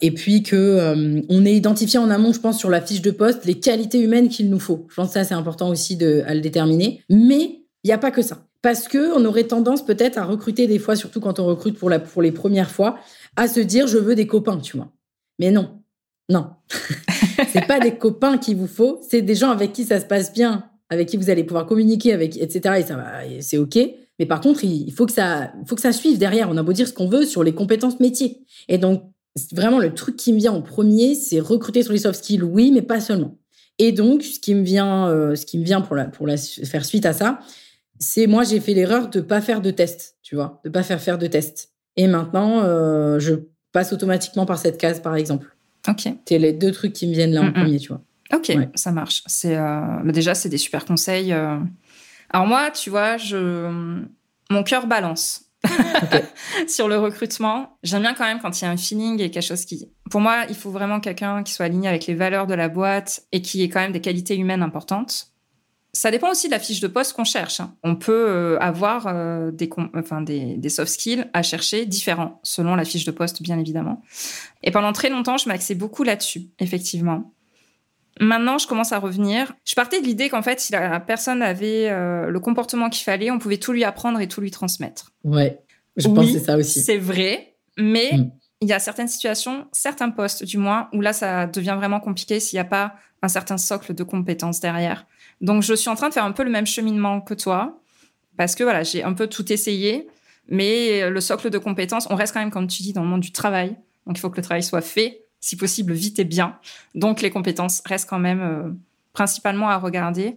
[0.00, 3.44] Et puis que on ait identifié en amont, je pense, sur la fiche de poste,
[3.44, 4.86] les qualités humaines qu'il nous faut.
[4.88, 7.02] Je pense que ça, c'est important aussi de, à le déterminer.
[7.10, 10.66] Mais il n'y a pas que ça parce que on aurait tendance peut-être à recruter
[10.66, 12.98] des fois, surtout quand on recrute pour, la, pour les premières fois,
[13.36, 14.92] à se dire je veux des copains, tu vois.
[15.38, 15.79] Mais non,
[16.30, 16.46] non,
[17.52, 20.32] c'est pas des copains qu'il vous faut, c'est des gens avec qui ça se passe
[20.32, 22.76] bien, avec qui vous allez pouvoir communiquer, avec etc.
[22.78, 23.78] Et ça va, c'est ok.
[24.18, 26.48] Mais par contre, il faut que ça, faut que ça suive derrière.
[26.50, 28.44] On a beau dire ce qu'on veut sur les compétences métiers.
[28.68, 29.02] Et donc
[29.52, 32.70] vraiment le truc qui me vient en premier, c'est recruter sur les soft skills, oui,
[32.72, 33.38] mais pas seulement.
[33.78, 36.36] Et donc, ce qui me vient, euh, ce qui me vient pour la, pour la
[36.36, 37.38] faire suite à ça,
[37.98, 41.00] c'est moi j'ai fait l'erreur de pas faire de test, tu vois, de pas faire
[41.00, 41.70] faire de test.
[41.96, 43.34] Et maintenant, euh, je
[43.72, 45.56] passe automatiquement par cette case, par exemple.
[45.88, 46.08] Ok.
[46.26, 48.02] C'est les deux trucs qui me viennent là en premier, tu vois.
[48.32, 49.22] Ok, ça marche.
[49.26, 51.32] C'est euh, déjà c'est des super conseils.
[51.32, 51.58] Euh.
[52.30, 54.04] Alors moi, tu vois, je
[54.50, 55.46] mon cœur balance.
[56.68, 59.44] sur le recrutement, j'aime bien quand même quand il y a un feeling et quelque
[59.44, 59.90] chose qui.
[60.10, 63.24] Pour moi, il faut vraiment quelqu'un qui soit aligné avec les valeurs de la boîte
[63.32, 65.26] et qui ait quand même des qualités humaines importantes.
[66.00, 67.60] Ça dépend aussi de la fiche de poste qu'on cherche.
[67.60, 67.74] Hein.
[67.82, 72.74] On peut euh, avoir euh, des, enfin, des, des, soft skills à chercher différents selon
[72.74, 74.00] la fiche de poste, bien évidemment.
[74.62, 77.34] Et pendant très longtemps, je m'axais beaucoup là-dessus, effectivement.
[78.18, 79.52] Maintenant, je commence à revenir.
[79.66, 83.30] Je partais de l'idée qu'en fait, si la personne avait euh, le comportement qu'il fallait,
[83.30, 85.12] on pouvait tout lui apprendre et tout lui transmettre.
[85.24, 85.60] Ouais,
[85.98, 86.80] je que c'est ça aussi.
[86.80, 88.30] C'est vrai, mais mm.
[88.62, 92.40] il y a certaines situations, certains postes du moins, où là, ça devient vraiment compliqué
[92.40, 95.04] s'il n'y a pas un certain socle de compétences derrière.
[95.40, 97.80] Donc, je suis en train de faire un peu le même cheminement que toi,
[98.36, 100.08] parce que voilà, j'ai un peu tout essayé,
[100.48, 103.20] mais le socle de compétences, on reste quand même, comme tu dis, dans le monde
[103.20, 103.76] du travail.
[104.06, 106.56] Donc, il faut que le travail soit fait, si possible, vite et bien.
[106.94, 108.70] Donc, les compétences restent quand même euh,
[109.12, 110.36] principalement à regarder.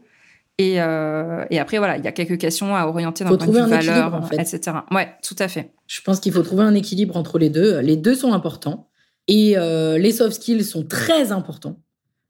[0.58, 3.48] Et, euh, et, après, voilà, il y a quelques questions à orienter dans le point
[3.48, 4.40] de valeur, en fait.
[4.40, 4.78] etc.
[4.92, 5.74] Ouais, tout à fait.
[5.88, 7.80] Je pense qu'il faut trouver un équilibre entre les deux.
[7.80, 8.90] Les deux sont importants.
[9.28, 11.80] Et euh, les soft skills sont très importants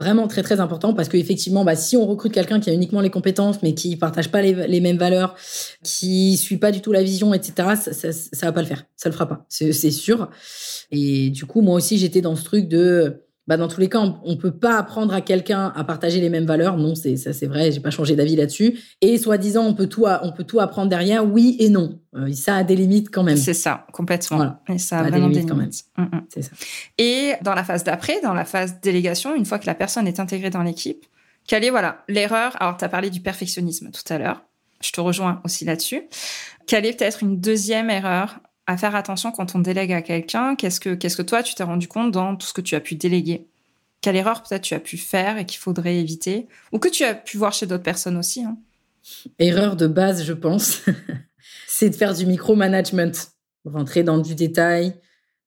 [0.04, 3.10] vraiment très très important parce qu'effectivement, bah, si on recrute quelqu'un qui a uniquement les
[3.10, 5.36] compétences mais qui partage pas les, mêmes valeurs,
[5.84, 8.86] qui suit pas du tout la vision, etc., ça, ça, ça va pas le faire,
[8.98, 10.30] ça le fera pas, c'est sûr.
[10.92, 14.00] Et du coup, moi aussi, j'étais dans ce truc de bah dans tous les cas,
[14.00, 16.78] on, ne peut pas apprendre à quelqu'un à partager les mêmes valeurs.
[16.78, 17.72] Non, c'est ça, c'est vrai.
[17.72, 18.80] J'ai pas changé d'avis là-dessus.
[19.02, 21.26] Et soi-disant, on peut tout, on peut tout apprendre derrière.
[21.26, 22.00] Oui et non.
[22.16, 23.36] Euh, ça a des limites quand même.
[23.36, 24.62] C'est ça, complètement.
[24.70, 25.72] Et ça a, des limites, quand même.
[25.98, 26.26] Mm, mm.
[26.34, 26.52] C'est ça.
[26.98, 30.22] Et dans la phase d'après, dans la phase délégation, une fois que la personne est
[30.22, 31.06] intégrée dans l'équipe,
[31.46, 32.56] quelle est voilà l'erreur?
[32.62, 34.44] Alors, tu as parlé du perfectionnisme tout à l'heure.
[34.82, 36.04] Je te rejoins aussi là-dessus.
[36.66, 40.56] Quelle est peut-être une deuxième erreur à faire attention quand on délègue à quelqu'un.
[40.56, 42.80] Qu'est-ce que, qu'est-ce que toi, tu t'es rendu compte dans tout ce que tu as
[42.80, 43.48] pu déléguer?
[44.02, 46.48] Quelle erreur peut-être tu as pu faire et qu'il faudrait éviter?
[46.72, 48.58] Ou que tu as pu voir chez d'autres personnes aussi hein.
[49.38, 50.82] Erreur de base, je pense,
[51.68, 53.12] c'est de faire du micromanagement,
[53.66, 54.94] rentrer dans du détail,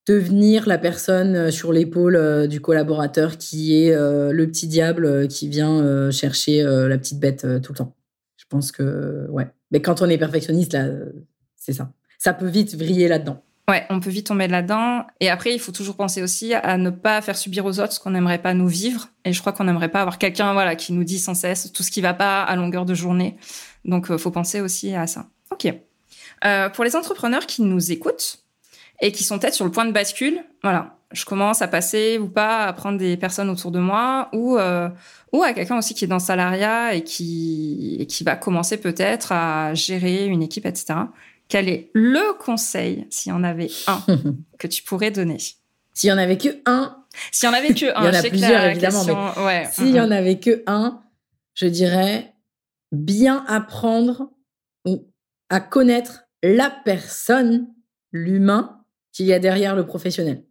[0.07, 5.27] devenir la personne euh, sur l'épaule euh, du collaborateur qui est euh, le petit diable
[5.29, 7.97] qui vient chercher la petite bête tout le temps.
[8.37, 9.49] Je pense que, ouais.
[9.71, 10.89] Mais quand on est perfectionniste, là,
[11.57, 13.43] c'est ça ça peut vite vriller là-dedans.
[13.69, 15.07] Ouais, on peut vite tomber là-dedans.
[15.19, 18.01] Et après, il faut toujours penser aussi à ne pas faire subir aux autres ce
[18.01, 19.09] qu'on n'aimerait pas nous vivre.
[19.25, 21.83] Et je crois qu'on n'aimerait pas avoir quelqu'un, voilà, qui nous dit sans cesse tout
[21.83, 23.37] ce qui va pas à longueur de journée.
[23.85, 25.27] Donc, euh, faut penser aussi à ça.
[25.51, 25.73] Ok.
[26.45, 28.39] Euh, pour les entrepreneurs qui nous écoutent
[29.01, 32.29] et qui sont peut-être sur le point de bascule, voilà, je commence à passer ou
[32.29, 34.89] pas à prendre des personnes autour de moi ou euh,
[35.33, 38.77] ou à quelqu'un aussi qui est dans le salariat et qui et qui va commencer
[38.77, 40.95] peut-être à gérer une équipe, etc.
[41.49, 44.03] Quel est le conseil, s'il y en avait un,
[44.59, 45.39] que tu pourrais donner?
[45.93, 47.05] S'il y en avait que un.
[47.31, 48.03] S'il y en avait que un.
[48.03, 49.69] Il y en a plusieurs évidemment, mais ouais.
[49.73, 51.01] s'il y en avait que un,
[51.55, 52.35] je dirais
[52.93, 54.31] bien apprendre
[55.49, 57.69] à connaître la personne,
[58.13, 58.83] l'humain
[59.13, 60.45] qu'il y a derrière le professionnel.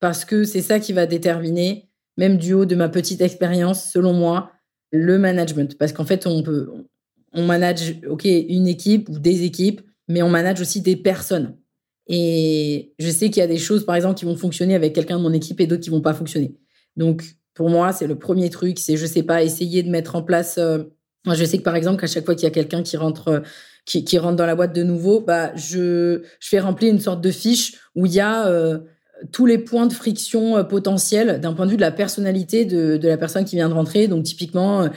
[0.00, 4.12] Parce que c'est ça qui va déterminer, même du haut de ma petite expérience, selon
[4.12, 4.52] moi,
[4.92, 5.76] le management.
[5.78, 6.70] Parce qu'en fait, on peut,
[7.32, 11.56] on manage, OK, une équipe ou des équipes, mais on manage aussi des personnes.
[12.08, 15.16] Et je sais qu'il y a des choses, par exemple, qui vont fonctionner avec quelqu'un
[15.16, 16.56] de mon équipe et d'autres qui vont pas fonctionner.
[16.96, 17.22] Donc,
[17.54, 20.58] pour moi, c'est le premier truc, c'est, je sais pas, essayer de mettre en place.
[20.58, 20.82] Euh,
[21.32, 23.40] je sais que par exemple, qu'à chaque fois qu'il y a quelqu'un qui rentre, euh,
[23.86, 27.30] qui, rentre dans la boîte de nouveau, bah, je, je fais remplir une sorte de
[27.30, 28.78] fiche où il y a euh,
[29.30, 33.08] tous les points de friction potentiels d'un point de vue de la personnalité de, de,
[33.08, 34.08] la personne qui vient de rentrer.
[34.08, 34.88] Donc, typiquement,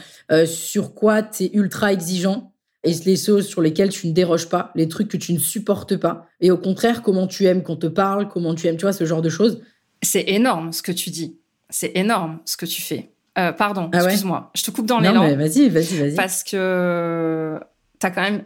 [0.46, 2.53] sur quoi tu es ultra exigeant
[2.84, 5.96] et les choses sur lesquelles tu ne déroges pas, les trucs que tu ne supportes
[5.96, 6.28] pas.
[6.42, 9.06] Et au contraire, comment tu aimes qu'on te parle, comment tu aimes, tu vois, ce
[9.06, 9.62] genre de choses.
[10.02, 11.40] C'est énorme ce que tu dis.
[11.70, 13.14] C'est énorme ce que tu fais.
[13.38, 14.52] Euh, pardon, ah excuse-moi.
[14.54, 15.28] Je te coupe dans l'élan.
[15.28, 16.16] Non, vas-y, vas-y, vas-y.
[16.16, 17.58] Parce que
[18.00, 18.44] tu as quand même.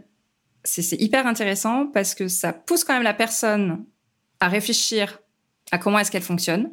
[0.64, 3.86] C'est hyper intéressant parce que ça pousse quand même la personne
[4.40, 5.20] à réfléchir
[5.72, 6.72] à comment est-ce qu'elle fonctionne,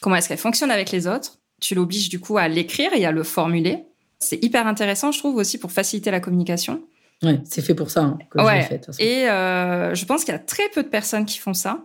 [0.00, 1.38] comment est-ce qu'elle fonctionne avec les autres.
[1.60, 3.84] Tu l'obliges du coup à l'écrire et à le formuler.
[4.18, 6.82] C'est hyper intéressant, je trouve, aussi pour faciliter la communication.
[7.22, 8.62] Ouais, c'est fait pour ça hein, que ouais.
[8.62, 11.80] fait, Et euh, je pense qu'il y a très peu de personnes qui font ça.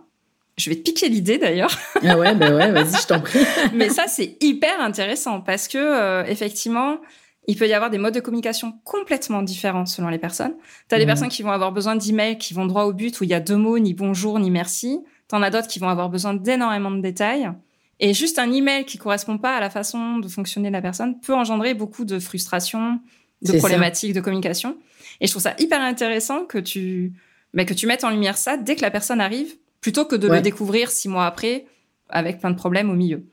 [0.56, 1.70] Je vais te piquer l'idée d'ailleurs.
[2.04, 3.40] Ah ouais, bah ouais, vas-y, je t'en prie.
[3.74, 6.98] Mais ça, c'est hyper intéressant parce que euh, effectivement,
[7.46, 10.54] il peut y avoir des modes de communication complètement différents selon les personnes.
[10.88, 13.24] Tu as des personnes qui vont avoir besoin d'emails qui vont droit au but où
[13.24, 15.00] il y a deux mots, ni bonjour, ni merci.
[15.28, 17.50] T'en as d'autres qui vont avoir besoin d'énormément de détails.
[18.00, 21.18] Et juste un email qui correspond pas à la façon de fonctionner de la personne
[21.20, 23.00] peut engendrer beaucoup de frustration,
[23.42, 24.76] de problématiques de communication.
[25.20, 27.12] Et je trouve ça hyper intéressant que tu,
[27.52, 30.28] mais que tu mettes en lumière ça dès que la personne arrive, plutôt que de
[30.28, 31.66] le découvrir six mois après
[32.08, 33.24] avec plein de problèmes au milieu.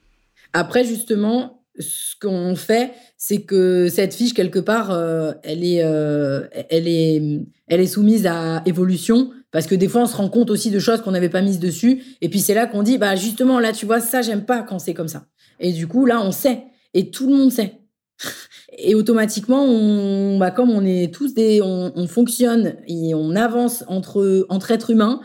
[0.53, 6.47] Après, justement, ce qu'on fait, c'est que cette fiche quelque part, euh, elle est, euh,
[6.69, 7.21] elle est,
[7.67, 10.79] elle est soumise à évolution parce que des fois, on se rend compte aussi de
[10.79, 12.03] choses qu'on n'avait pas mises dessus.
[12.21, 14.79] Et puis c'est là qu'on dit, bah justement, là, tu vois, ça, j'aime pas quand
[14.79, 15.27] c'est comme ça.
[15.59, 16.63] Et du coup, là, on sait.
[16.93, 17.79] Et tout le monde sait.
[18.77, 24.45] Et automatiquement, on, bah, comme on est tous des, on, fonctionne et on avance entre
[24.49, 25.21] entre êtres humains,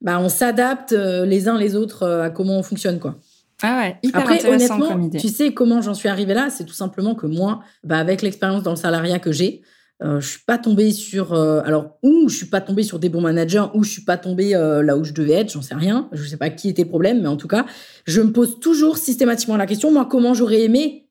[0.00, 3.16] bah, on s'adapte euh, les uns les autres euh, à comment on fonctionne, quoi.
[3.62, 5.18] Ah ouais, hyper Après, intéressant honnêtement, comme idée.
[5.18, 8.62] tu sais comment j'en suis arrivée là C'est tout simplement que moi, bah, avec l'expérience
[8.62, 9.62] dans le salariat que j'ai,
[10.02, 13.08] euh, je suis pas tombée sur, euh, alors ou je suis pas tombée sur des
[13.08, 16.08] bons managers, ou je suis pas tombée là où je devais être, j'en sais rien.
[16.12, 17.66] Je sais pas qui était le problème, mais en tout cas,
[18.04, 21.06] je me pose toujours systématiquement la question, moi, comment j'aurais aimé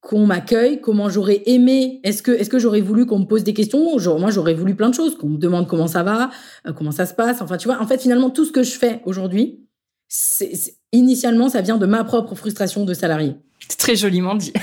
[0.00, 2.00] qu'on m'accueille, comment j'aurais aimé.
[2.04, 3.98] Est-ce que, est-ce que j'aurais voulu qu'on me pose des questions?
[4.18, 6.30] Moi, j'aurais voulu plein de choses, qu'on me demande comment ça va,
[6.66, 7.42] euh, comment ça se passe.
[7.42, 9.60] Enfin, tu vois, en fait, finalement, tout ce que je fais aujourd'hui,
[10.08, 10.52] c'est,
[10.92, 13.36] initialement, ça vient de ma propre frustration de salarié.
[13.68, 14.52] C'est très joliment dit.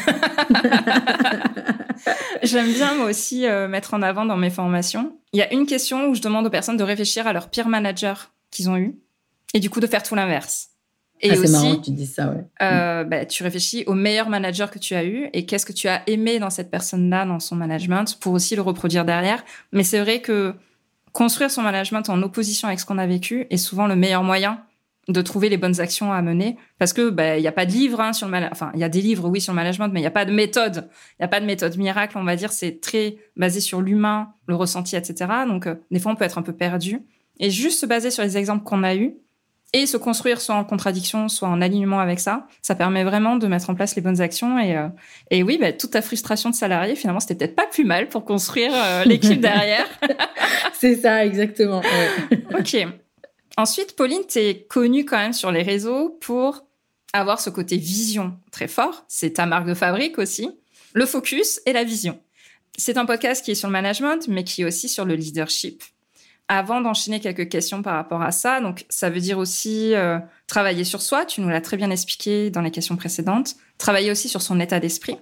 [2.44, 5.18] J'aime bien moi aussi euh, mettre en avant dans mes formations.
[5.34, 7.68] Il y a une question où je demande aux personnes de réfléchir à leur pire
[7.68, 9.00] manager qu'ils ont eu
[9.54, 10.70] et du coup de faire tout l'inverse.
[11.22, 12.46] Et ah, aussi, marrant que tu dis ça, ouais.
[12.62, 15.88] Euh, bah, tu réfléchis au meilleur manager que tu as eu et qu'est-ce que tu
[15.88, 19.44] as aimé dans cette personne-là, dans son management, pour aussi le reproduire derrière.
[19.72, 20.54] Mais c'est vrai que
[21.14, 24.62] construire son management en opposition avec ce qu'on a vécu est souvent le meilleur moyen
[25.08, 27.72] de trouver les bonnes actions à mener parce que bah il y a pas de
[27.72, 29.90] livre hein, sur le management enfin il y a des livres oui sur le management
[29.94, 30.90] mais il y a pas de méthode.
[31.18, 32.52] Il y a pas de méthode miracle on va dire.
[32.52, 36.38] C'est très basé sur l'humain le ressenti etc donc euh, des fois on peut être
[36.38, 37.00] un peu perdu.
[37.40, 39.16] Et juste se baser sur les exemples qu'on a eus
[39.74, 43.48] et se construire soit en contradiction, soit en alignement avec ça, ça permet vraiment de
[43.48, 44.58] mettre en place les bonnes actions.
[44.60, 44.88] Et, euh,
[45.30, 48.24] et oui, bah, toute ta frustration de salarié, finalement, c'était peut-être pas plus mal pour
[48.24, 49.86] construire euh, l'équipe derrière.
[50.74, 51.82] C'est ça, exactement.
[52.58, 52.88] ok.
[53.58, 56.64] Ensuite, Pauline, tu es connue quand même sur les réseaux pour
[57.12, 59.04] avoir ce côté vision très fort.
[59.08, 60.50] C'est ta marque de fabrique aussi.
[60.94, 62.20] Le focus et la vision.
[62.78, 65.84] C'est un podcast qui est sur le management, mais qui est aussi sur le leadership
[66.48, 70.84] avant d'enchaîner quelques questions par rapport à ça, donc ça veut dire aussi euh, travailler
[70.84, 74.42] sur soi, tu nous l'as très bien expliqué dans les questions précédentes, travailler aussi sur
[74.42, 75.18] son état d'esprit.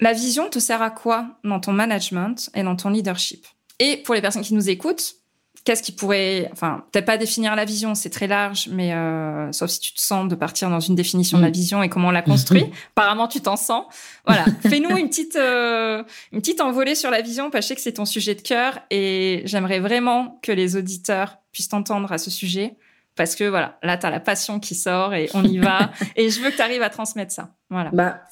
[0.00, 3.46] La vision te sert à quoi dans ton management et dans ton leadership?
[3.78, 5.16] Et pour les personnes qui nous écoutent,
[5.64, 9.70] qu'est-ce qui pourrait, enfin, peut-être pas définir la vision, c'est très large, mais euh, sauf
[9.70, 11.52] si tu te sens de partir dans une définition de la mm.
[11.52, 12.64] vision et comment on la construit.
[12.96, 13.86] Apparemment, tu t'en sens.
[14.26, 17.74] Voilà, fais-nous une petite, euh, une petite envolée sur la vision, parce que je sais
[17.76, 22.18] que c'est ton sujet de cœur et j'aimerais vraiment que les auditeurs puissent t'entendre à
[22.18, 22.76] ce sujet.
[23.14, 25.90] Parce que voilà, là, tu as la passion qui sort et on y va.
[26.16, 27.50] et je veux que tu arrives à transmettre ça.
[27.68, 27.90] Voilà.
[27.92, 28.22] Bah,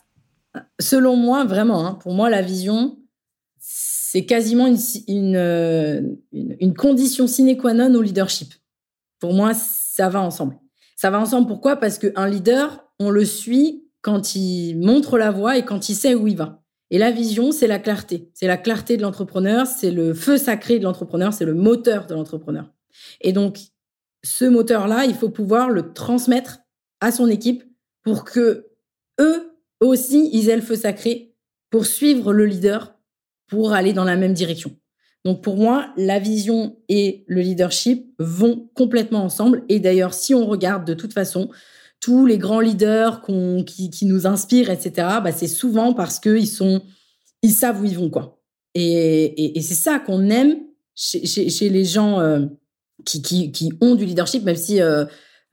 [0.81, 2.97] selon moi, vraiment, hein, pour moi, la vision,
[4.13, 4.67] c'est quasiment
[5.09, 6.01] euh,
[6.33, 8.53] une, condition sine qua non au leadership.
[9.21, 10.59] Pour moi, ça va ensemble.
[10.97, 11.77] Ça va ensemble pourquoi?
[11.77, 16.17] Parce qu'un leader, on le suit quand il montre la voie et quand il sait
[16.17, 16.61] où il va.
[16.91, 18.33] Et la vision, c'est la clarté.
[18.35, 22.15] C'est la clarté de l'entrepreneur, c'est le feu sacré de l'entrepreneur, c'est le moteur de
[22.15, 22.69] l'entrepreneur.
[23.21, 23.61] Et donc,
[24.25, 26.59] ce moteur-là, il faut pouvoir le transmettre
[26.99, 27.63] à son équipe
[28.03, 28.67] pour que
[29.21, 31.37] eux aussi, ils aient le feu sacré
[31.71, 32.97] pour suivre le leader
[33.51, 34.75] pour aller dans la même direction.
[35.25, 39.65] Donc pour moi, la vision et le leadership vont complètement ensemble.
[39.69, 41.51] Et d'ailleurs, si on regarde de toute façon
[42.01, 46.49] tous les grands leaders qui, nous inspirent, etc., bah c'est souvent parce qu'ils
[47.43, 48.39] ils savent où ils vont quoi.
[48.75, 50.57] Et, c'est ça qu'on aime
[50.95, 52.47] chez, les gens euh,
[53.05, 55.05] qui, ont du leadership, même si euh,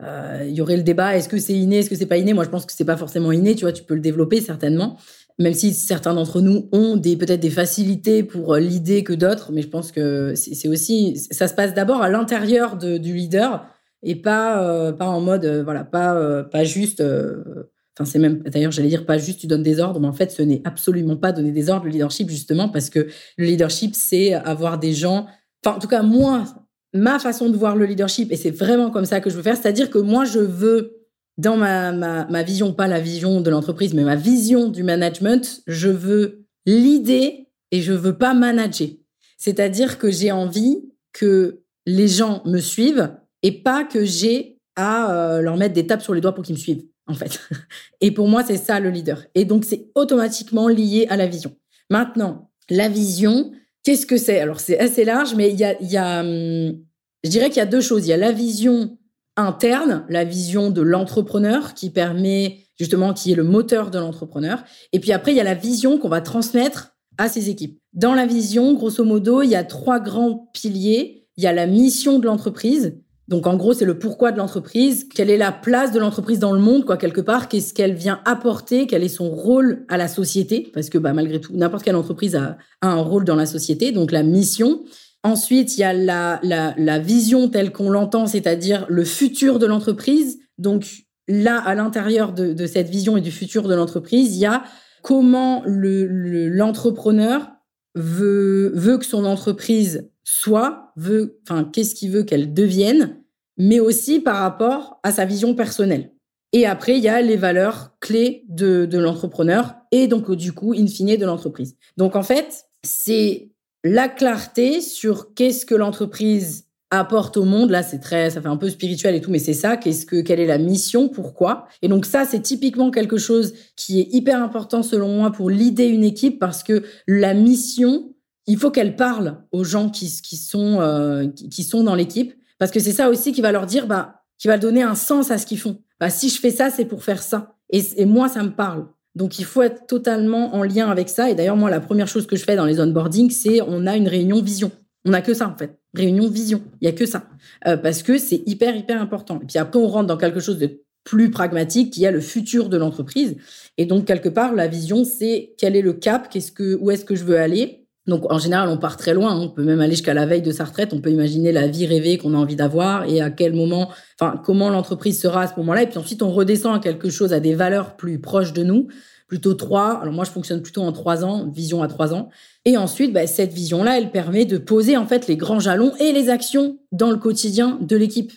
[0.02, 2.34] euh, il y aurait le débat est-ce que c'est inné, est-ce que c'est pas inné?
[2.34, 3.56] Moi, je pense que c'est pas forcément inné.
[3.56, 4.98] Tu vois, tu peux le développer certainement
[5.39, 9.62] même si certains d'entre nous ont peut-être des facilités pour euh, l'idée que d'autres, mais
[9.62, 13.65] je pense que c'est aussi ça se passe d'abord à l'intérieur du leader
[14.04, 18.71] et pas euh, pas en mode euh, voilà pas pas juste enfin c'est même d'ailleurs
[18.71, 21.32] j'allais dire pas juste tu donnes des ordres mais en fait ce n'est absolument pas
[21.32, 25.28] donner des ordres le leadership justement parce que le leadership c'est avoir des gens
[25.63, 26.45] enfin en tout cas moi
[26.93, 29.58] ma façon de voir le leadership et c'est vraiment comme ça que je veux faire
[29.58, 30.97] c'est-à-dire que moi je veux
[31.38, 35.89] dans ma, ma, vision, pas la vision de l'entreprise, mais ma vision du management, je
[35.89, 38.89] veux l'idée et je veux pas manager.
[39.38, 40.82] C'est-à-dire que j'ai envie
[41.13, 43.12] que les gens me suivent
[43.43, 46.56] et pas que j'ai à euh, leur mettre des tapes sur les doigts pour qu'ils
[46.56, 47.39] me suivent, en fait.
[48.02, 49.26] Et pour moi, c'est ça le leader.
[49.34, 51.56] Et donc, c'est automatiquement lié à la vision.
[51.89, 53.52] Maintenant, la vision,
[53.84, 54.39] qu'est-ce que c'est?
[54.39, 56.78] Alors, c'est assez large, mais il y a, y a hum,
[57.23, 58.06] je dirais qu'il y a deux choses.
[58.06, 58.97] Il y a la vision
[59.38, 64.63] interne, la vision de l'entrepreneur qui permet justement, qui est le moteur de l'entrepreneur.
[64.93, 67.80] Et puis après, il y a la vision qu'on va transmettre à ses équipes.
[67.93, 71.28] Dans la vision, grosso modo, il y a trois grands piliers.
[71.38, 73.00] Il y a la mission de l'entreprise.
[73.28, 76.54] Donc en gros, c'est le pourquoi de l'entreprise, quelle est la place de l'entreprise dans
[76.54, 80.08] le monde, quoi, quelque part, qu'est-ce qu'elle vient apporter, quel est son rôle à la
[80.08, 83.45] société, parce que bah, malgré tout, n'importe quelle entreprise a, a un rôle dans la
[83.45, 84.84] société, donc la mission.
[85.28, 90.40] Ensuite, il y a la, la, vision telle qu'on l'entend, c'est-à-dire le futur de l'entreprise.
[90.58, 94.63] Donc là, à l'intérieur de, cette vision et du futur de l'entreprise, il y a
[95.04, 97.52] comment l'entrepreneur
[97.94, 103.18] le, veut, veut que son entreprise soit, veut, enfin, qu'est-ce qu'il veut qu'elle devienne,
[103.58, 106.13] mais aussi par rapport à sa vision personnelle.
[106.54, 110.74] Et après, il y a les valeurs clés de, de l'entrepreneur et donc, du coup,
[110.74, 111.76] in fine, de l'entreprise.
[111.98, 113.52] Donc, en fait, c'est
[113.88, 117.69] la clarté sur qu'est-ce que l'entreprise apporte au monde.
[117.69, 119.78] Là, c'est très, ça fait un peu spirituel et tout, mais c'est ça.
[119.78, 121.67] Qu'est-ce que, quelle est la mission, pourquoi?
[121.82, 125.88] Et donc ça, c'est typiquement quelque chose qui est hyper important selon moi pour l'idée
[125.88, 128.13] une équipe parce que la mission,
[128.45, 132.80] il faut qu'elle parle aux gens qui, sont euh, qui, sont dans l'équipe parce que
[132.80, 135.45] c'est ça aussi qui va leur dire, bah, qui va donner un sens à ce
[135.45, 135.82] qu'ils font.
[136.00, 137.56] Bah, si je fais ça, c'est pour faire ça.
[137.69, 138.88] et moi, ça me parle.
[139.17, 141.27] Donc, il faut être totalement en lien avec ça.
[141.32, 143.97] Et d'ailleurs, moi, la première chose que je fais dans les onboarding, c'est on a
[143.97, 144.71] une réunion vision.
[145.06, 145.80] On n'a que ça, en fait.
[145.95, 146.62] Réunion vision.
[146.82, 147.23] Il y a que ça.
[147.65, 149.39] Euh, parce que c'est hyper, hyper important.
[149.41, 152.69] Et puis après, on rentre dans quelque chose de plus pragmatique qui a le futur
[152.69, 153.38] de l'entreprise.
[153.77, 157.03] Et donc, quelque part, la vision, c'est quel est le cap, qu'est-ce que, où est-ce
[157.03, 157.87] que je veux aller?
[158.08, 159.38] Donc, en général, on part très loin.
[159.38, 160.93] On peut même aller jusqu'à la veille de sa retraite.
[160.93, 163.89] On peut imaginer la vie rêvée qu'on a envie d'avoir et à quel moment,
[164.20, 165.84] enfin, comment l'entreprise sera à ce moment-là.
[165.84, 168.88] Et puis ensuite, on redescend à quelque chose, à des valeurs plus proches de nous
[169.28, 170.00] plutôt trois.
[170.02, 172.30] Alors moi, je fonctionne plutôt en trois ans, vision à trois ans.
[172.65, 176.12] Et ensuite, bah, cette vision-là, elle permet de poser en fait les grands jalons et
[176.13, 178.32] les actions dans le quotidien de l'équipe.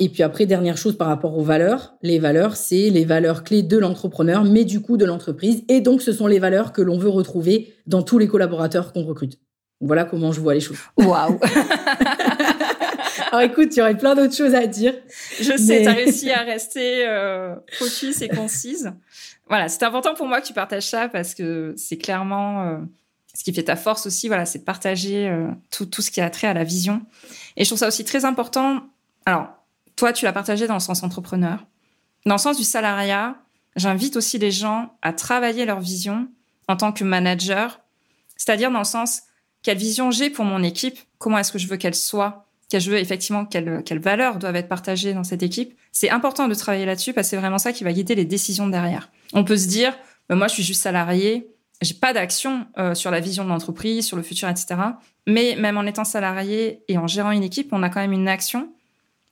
[0.00, 1.94] Et puis après, dernière chose par rapport aux valeurs.
[2.02, 5.62] Les valeurs, c'est les valeurs clés de l'entrepreneur, mais du coup de l'entreprise.
[5.68, 9.04] Et donc, ce sont les valeurs que l'on veut retrouver dans tous les collaborateurs qu'on
[9.04, 9.38] recrute.
[9.80, 10.78] Voilà comment je vois les choses.
[10.96, 11.38] Waouh
[13.30, 14.94] Alors écoute, il y aurait plein d'autres choses à dire.
[15.40, 18.92] Je sais, tu as réussi à rester euh, focus et concise
[19.52, 22.78] voilà, c'est important pour moi que tu partages ça parce que c'est clairement euh,
[23.34, 24.28] ce qui fait ta force aussi.
[24.28, 27.02] Voilà, c'est de partager euh, tout, tout ce qui a trait à la vision.
[27.58, 28.82] Et je trouve ça aussi très important.
[29.26, 29.48] Alors,
[30.02, 31.64] toi, tu l'as partagé dans le sens entrepreneur.
[32.26, 33.36] Dans le sens du salariat,
[33.76, 36.26] j'invite aussi les gens à travailler leur vision
[36.66, 37.78] en tant que manager,
[38.36, 39.22] c'est-à-dire dans le sens
[39.62, 43.44] quelle vision j'ai pour mon équipe, comment est-ce que je veux qu'elle soit, quelles effectivement
[43.44, 45.78] quelles, quelles valeurs doivent être partagées dans cette équipe.
[45.92, 48.66] C'est important de travailler là-dessus parce que c'est vraiment ça qui va guider les décisions
[48.66, 49.08] derrière.
[49.34, 49.96] On peut se dire,
[50.28, 51.48] bah, moi je suis juste salarié,
[51.80, 54.74] j'ai pas d'action euh, sur la vision de l'entreprise, sur le futur, etc.
[55.28, 58.26] Mais même en étant salarié et en gérant une équipe, on a quand même une
[58.26, 58.72] action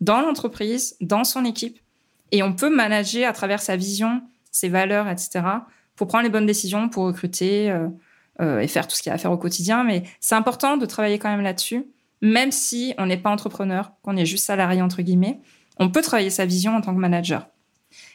[0.00, 1.78] dans l'entreprise, dans son équipe,
[2.32, 5.40] et on peut manager à travers sa vision, ses valeurs, etc.
[5.96, 7.88] pour prendre les bonnes décisions, pour recruter euh,
[8.40, 9.84] euh, et faire tout ce qu'il y a à faire au quotidien.
[9.84, 11.84] Mais c'est important de travailler quand même là-dessus,
[12.20, 15.40] même si on n'est pas entrepreneur, qu'on est juste salarié entre guillemets.
[15.78, 17.48] On peut travailler sa vision en tant que manager.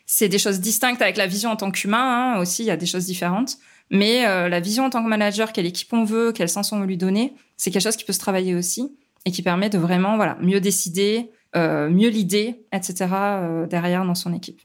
[0.06, 2.64] C'est des choses distinctes avec la vision en tant qu'humain hein, aussi.
[2.64, 3.58] Il y a des choses différentes.
[3.90, 6.80] Mais euh, la vision en tant que manager, quelle équipe on veut, quel sens on
[6.80, 9.78] veut lui donner, c'est quelque chose qui peut se travailler aussi et qui permet de
[9.78, 13.08] vraiment voilà mieux décider, mieux l'idée, etc.
[13.12, 14.62] Euh, derrière dans son équipe.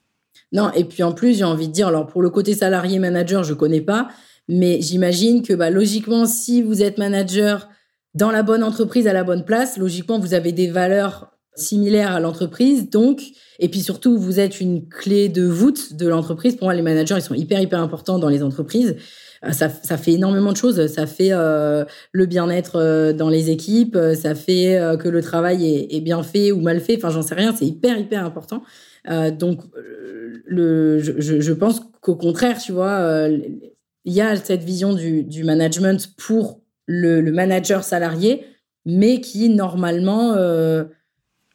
[0.52, 3.44] Non, et puis en plus, j'ai envie de dire, alors pour le côté salarié manager,
[3.44, 4.08] je connais pas,
[4.48, 7.68] mais j'imagine que bah, logiquement, si vous êtes manager
[8.14, 12.20] dans la bonne entreprise à la bonne place, logiquement, vous avez des valeurs similaires à
[12.20, 13.22] l'entreprise, donc,
[13.60, 16.56] et puis surtout, vous êtes une clé de voûte de l'entreprise.
[16.56, 18.96] Pour moi, les managers, ils sont hyper, hyper importants dans les entreprises.
[19.44, 20.86] Euh, ça, ça fait énormément de choses.
[20.86, 25.96] Ça fait euh, le bien-être euh, dans les équipes, ça fait que le travail est,
[25.96, 26.96] est, bien fait ou mal fait.
[26.96, 27.54] Enfin, j'en sais rien.
[27.56, 28.62] C'est hyper, hyper important.
[29.38, 29.62] donc,
[30.46, 35.44] le, je, je pense qu'au contraire, tu vois, il y a cette vision du, du
[35.44, 38.44] management pour le, le, manager salarié,
[38.84, 40.34] mais qui normalement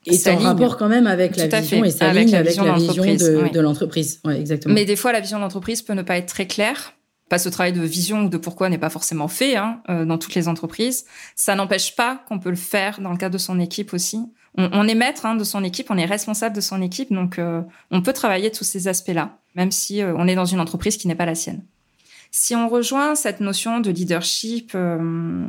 [0.05, 3.59] est en rapport quand même avec la vision et s'aligne avec, avec, la vision de,
[3.59, 4.21] l'entreprise.
[4.25, 4.73] Ouais, exactement.
[4.73, 6.94] Mais des fois, la vision de l'entreprise peut ne pas être très claire.
[7.29, 10.17] Pas ce travail de vision ou de pourquoi n'est pas forcément fait hein, euh, dans
[10.17, 11.05] toutes les entreprises.
[11.35, 14.19] Ça n'empêche pas qu'on peut le faire dans le cadre de son équipe aussi.
[14.57, 17.61] On, est maître hein, de son équipe, on est responsable de son équipe, donc euh,
[17.91, 21.09] on peut travailler tous ces aspects-là, même si euh, on est dans une entreprise qui
[21.09, 21.61] n'est pas la sienne.
[22.31, 25.45] Si on rejoint cette notion de leadership, euh,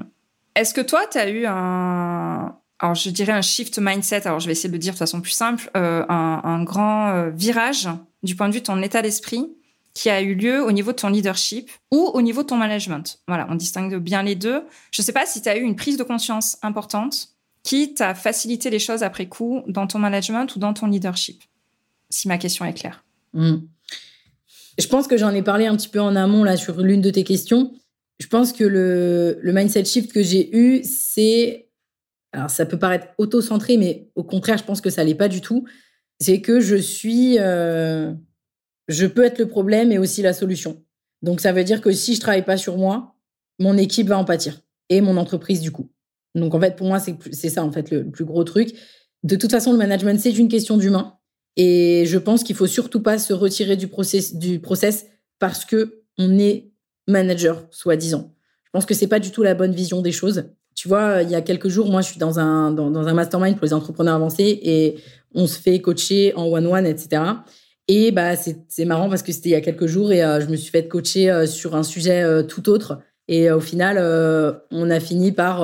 [0.57, 4.47] est-ce que toi, tu as eu un, alors je dirais un shift mindset, alors je
[4.47, 7.89] vais essayer de le dire de façon plus simple, euh, un, un, grand euh, virage
[8.23, 9.56] du point de vue de ton état d'esprit
[9.97, 13.19] qui a eu lieu au niveau de ton leadership ou au niveau de ton management.
[13.27, 14.63] Voilà, on distingue bien les deux.
[14.91, 17.29] Je ne sais pas si tu as eu une prise de conscience importante
[17.63, 21.43] qui t'a facilité les choses après coup dans ton management ou dans ton leadership,
[22.11, 23.07] si ma question est claire.
[23.33, 23.57] Mmh.
[24.79, 27.09] Je pense que j'en ai parlé un petit peu en amont là sur l'une de
[27.09, 27.73] tes questions.
[28.19, 31.71] Je pense que le, mindset shift que j'ai eu, c'est
[32.33, 35.41] alors ça peut paraître auto-centré, mais au contraire, je pense que ça l'est pas du
[35.41, 35.65] tout.
[36.21, 38.13] C'est que je suis, euh,
[38.89, 40.83] je peux être le problème et aussi la solution.
[41.23, 43.15] Donc ça veut dire que si je travaille pas sur moi,
[43.59, 45.91] mon équipe va en pâtir et mon entreprise du coup.
[46.35, 48.75] Donc en fait, pour moi, c'est ça en fait le, plus gros truc.
[49.23, 51.17] De toute façon, le management c'est une question d'humain
[51.57, 55.07] et je pense qu'il faut surtout pas se retirer du process,
[55.39, 56.71] parce que on est
[57.07, 58.35] manager soi-disant.
[58.65, 60.51] Je pense que c'est pas du tout la bonne vision des choses.
[60.75, 63.57] Tu vois, il y a quelques jours, moi, je suis dans un, dans, un mastermind
[63.57, 64.97] pour les entrepreneurs avancés et
[65.35, 67.23] on se fait coacher en one-one, etc.
[67.89, 70.47] Et bah, c'est marrant parce que c'était il y a quelques jours et euh, je
[70.47, 73.01] me suis fait coacher euh, sur un sujet euh, tout autre.
[73.29, 73.99] Et au final,
[74.71, 75.59] on a fini par,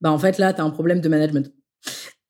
[0.00, 1.52] bah, en fait, là, tu as un problème de management.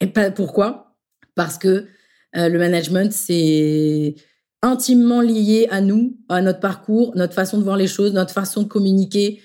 [0.03, 0.99] Et pas, pourquoi?
[1.35, 1.87] Parce que
[2.35, 4.17] le management, c'est
[4.61, 8.65] intimement lié à nous, à notre parcours, notre façon de voir les choses, notre façon
[8.65, 9.41] de communiquer.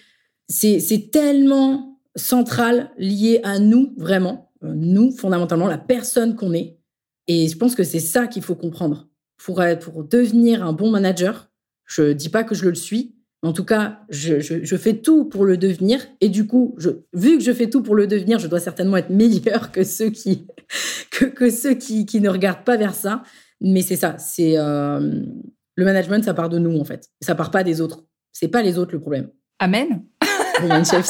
[0.49, 6.77] C'est tellement centrale liée à nous, vraiment, nous, fondamentalement, la personne qu'on est.
[7.29, 9.07] Et je pense que c'est ça qu'il faut comprendre.
[9.43, 11.49] Pour, pour devenir un bon manager,
[11.85, 15.25] je ne dis pas que je le suis, en tout cas, je, je, fais tout
[15.25, 16.05] pour le devenir.
[16.21, 18.97] Et du coup, je, vu que je fais tout pour le devenir, je dois certainement
[18.97, 20.45] être meilleur que ceux qui,
[21.11, 23.23] que, que ceux qui, qui, ne regardent pas vers ça.
[23.59, 25.23] Mais c'est ça, c'est euh,
[25.75, 27.09] le management, ça part de nous en fait.
[27.19, 28.03] Ça part pas des autres.
[28.31, 29.29] C'est pas les autres le problème.
[29.59, 30.03] Amen.
[30.85, 31.09] chef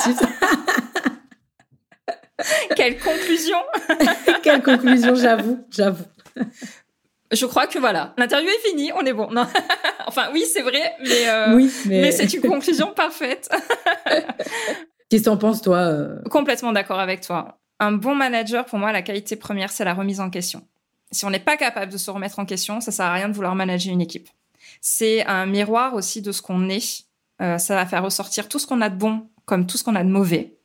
[2.76, 3.58] Quelle conclusion
[4.44, 6.06] Quelle conclusion, j'avoue, j'avoue.
[7.32, 9.30] Je crois que voilà, l'interview est finie, on est bon.
[9.32, 9.48] Non.
[10.08, 12.12] enfin, oui, c'est vrai, mais, euh, oui, mais...
[12.12, 13.50] c'est une conclusion parfaite.
[15.10, 16.22] Qu'est-ce que t'en penses, toi euh?
[16.30, 17.60] Complètement d'accord avec toi.
[17.80, 20.66] Un bon manager, pour moi, la qualité première, c'est la remise en question.
[21.12, 23.34] Si on n'est pas capable de se remettre en question, ça sert à rien de
[23.34, 24.30] vouloir manager une équipe.
[24.80, 27.06] C'est un miroir aussi de ce qu'on est.
[27.42, 29.96] Euh, ça va faire ressortir tout ce qu'on a de bon comme tout ce qu'on
[29.96, 30.56] a de mauvais.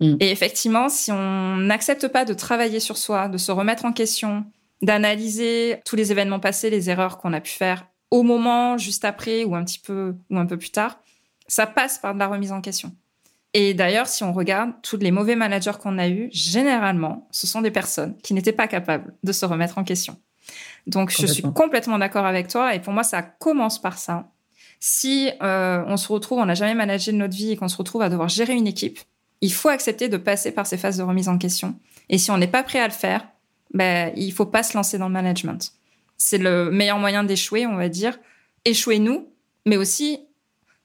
[0.00, 0.16] Mm.
[0.20, 4.44] Et effectivement, si on n'accepte pas de travailler sur soi, de se remettre en question,
[4.84, 9.44] d'analyser tous les événements passés, les erreurs qu'on a pu faire au moment, juste après
[9.44, 11.00] ou un petit peu ou un peu plus tard,
[11.48, 12.94] ça passe par de la remise en question.
[13.54, 17.60] Et d'ailleurs, si on regarde tous les mauvais managers qu'on a eus, généralement, ce sont
[17.60, 20.16] des personnes qui n'étaient pas capables de se remettre en question.
[20.86, 22.74] Donc, je suis complètement d'accord avec toi.
[22.74, 24.28] Et pour moi, ça commence par ça.
[24.80, 27.76] Si euh, on se retrouve, on n'a jamais managé de notre vie et qu'on se
[27.76, 28.98] retrouve à devoir gérer une équipe,
[29.40, 31.78] il faut accepter de passer par ces phases de remise en question.
[32.10, 33.26] Et si on n'est pas prêt à le faire,
[33.74, 35.72] ben, il faut pas se lancer dans le management.
[36.16, 38.18] C'est le meilleur moyen d'échouer, on va dire.
[38.64, 39.28] Échouer nous,
[39.66, 40.20] mais aussi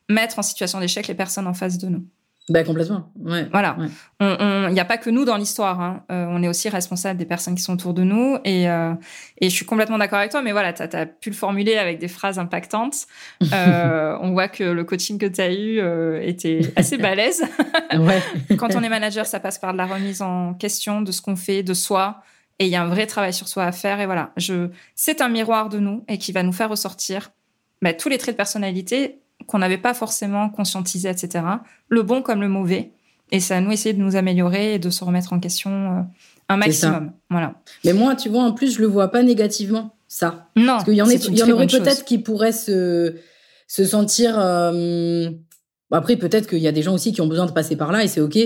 [0.10, 2.06] mettre en situation d'échec les personnes en face de nous.
[2.50, 3.12] Ben complètement.
[3.20, 3.48] Ouais.
[3.52, 3.78] Voilà.
[4.20, 5.80] Il n'y a pas que nous dans l'histoire.
[5.80, 6.04] Hein.
[6.12, 8.40] Euh, on est aussi responsable des personnes qui sont autour de nous.
[8.44, 8.94] Et, euh,
[9.40, 10.42] et je suis complètement d'accord avec toi.
[10.42, 13.06] Mais voilà, tu as, pu le formuler avec des phrases impactantes.
[13.52, 15.80] Euh, on voit que le coaching que tu as eu
[16.22, 17.44] était assez balèze.
[18.58, 21.36] Quand on est manager, ça passe par de la remise en question de ce qu'on
[21.36, 22.22] fait, de soi.
[22.60, 24.02] Et il y a un vrai travail sur soi à faire.
[24.02, 27.32] Et voilà, je, c'est un miroir de nous et qui va nous faire ressortir
[27.82, 31.44] bah, tous les traits de personnalité qu'on n'avait pas forcément conscientisé, etc.
[31.88, 32.92] Le bon comme le mauvais.
[33.32, 36.02] Et c'est à nous essayer de nous améliorer et de se remettre en question euh,
[36.50, 37.14] un maximum.
[37.30, 37.54] Voilà.
[37.86, 40.48] Mais moi, tu vois, en plus, je le vois pas négativement, ça.
[40.56, 40.74] Non.
[40.74, 43.16] Parce qu'il y en, y en aurait peut-être qui pourraient se,
[43.68, 44.34] se sentir.
[44.38, 45.30] Euh,
[45.92, 48.04] après, peut-être qu'il y a des gens aussi qui ont besoin de passer par là
[48.04, 48.38] et c'est OK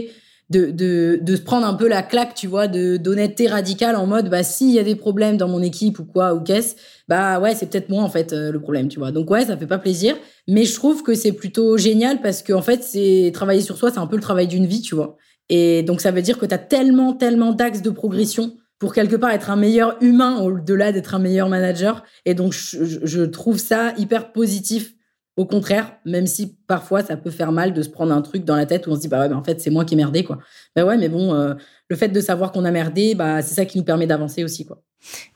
[0.50, 4.06] de, de, de, se prendre un peu la claque, tu vois, de d'honnêteté radicale en
[4.06, 6.76] mode, bah, s'il y a des problèmes dans mon équipe ou quoi, ou qu'est-ce,
[7.08, 9.12] bah ouais, c'est peut-être moi, en fait, euh, le problème, tu vois.
[9.12, 10.16] Donc ouais, ça fait pas plaisir,
[10.48, 13.91] mais je trouve que c'est plutôt génial parce que, en fait, c'est travailler sur soi,
[13.91, 15.18] c'est un peu le travail d'une vie, tu vois.
[15.50, 19.16] Et donc, ça veut dire que tu as tellement, tellement d'axes de progression pour quelque
[19.16, 22.04] part être un meilleur humain au-delà d'être un meilleur manager.
[22.26, 24.94] Et donc, je, je trouve ça hyper positif
[25.36, 28.56] au contraire, même si parfois ça peut faire mal de se prendre un truc dans
[28.56, 29.98] la tête où on se dit bah ouais, mais en fait c'est moi qui ai
[29.98, 30.38] merdé quoi.
[30.76, 31.56] Bah ouais, mais bon, euh,
[31.90, 34.66] le fait de savoir qu'on a merdé, bah c'est ça qui nous permet d'avancer aussi
[34.66, 34.82] quoi.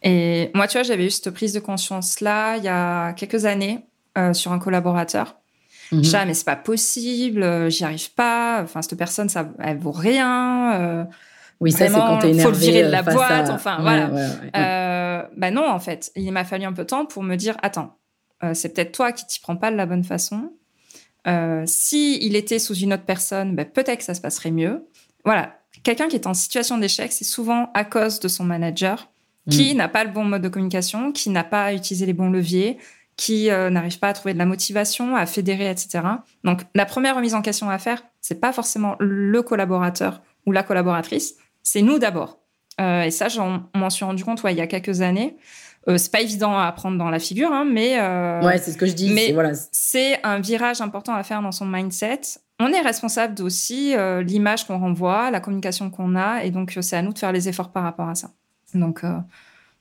[0.03, 3.45] Et moi, tu vois, j'avais eu cette prise de conscience là il y a quelques
[3.45, 3.85] années
[4.17, 5.37] euh, sur un collaborateur.
[5.91, 6.27] Mm -hmm.
[6.27, 8.61] mais c'est pas possible, euh, j'y arrive pas.
[8.61, 11.07] Enfin, cette personne, ça, elle vaut rien.
[11.59, 12.43] oui, ça c'est quand t'es énervé.
[12.43, 13.49] Faut le virer de la boîte.
[13.49, 15.29] Enfin, voilà.
[15.35, 17.97] bah non, en fait, il m'a fallu un peu de temps pour me dire attends
[18.43, 20.51] euh, c'est peut-être toi qui t'y prends pas de la bonne façon.
[21.27, 24.87] Euh, si il était sous une autre personne, ben, peut-être que ça se passerait mieux.
[25.25, 29.09] Voilà, quelqu'un qui est en situation d'échec, c'est souvent à cause de son manager
[29.49, 29.77] qui mm.
[29.77, 32.77] n'a pas le bon mode de communication, qui n'a pas utilisé les bons leviers,
[33.15, 36.01] qui euh, n'arrive pas à trouver de la motivation, à fédérer, etc.
[36.43, 40.63] Donc, la première remise en question à faire, c'est pas forcément le collaborateur ou la
[40.63, 42.39] collaboratrice, c'est nous d'abord.
[42.79, 45.35] Euh, et ça, j'en m'en suis rendu compte ouais, il y a quelques années.
[45.87, 48.77] Euh, c'est pas évident à prendre dans la figure, hein, mais euh, ouais, c'est ce
[48.77, 49.11] que je dis.
[49.13, 49.51] Mais voilà.
[49.71, 52.21] c'est un virage important à faire dans son mindset.
[52.59, 56.95] On est responsable aussi euh, l'image qu'on renvoie, la communication qu'on a, et donc c'est
[56.95, 58.31] à nous de faire les efforts par rapport à ça.
[58.73, 59.03] Donc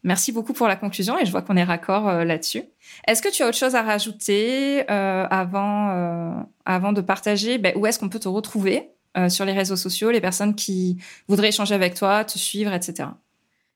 [0.03, 2.63] Merci beaucoup pour la conclusion et je vois qu'on est raccord là-dessus.
[3.09, 7.59] Est-ce que tu as autre chose à rajouter avant, avant de partager?
[7.59, 8.91] Ben, Où est-ce qu'on peut te retrouver
[9.29, 13.09] sur les réseaux sociaux, les personnes qui voudraient échanger avec toi, te suivre, etc.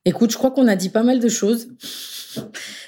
[0.06, 1.68] Écoute, je crois qu'on a dit pas mal de choses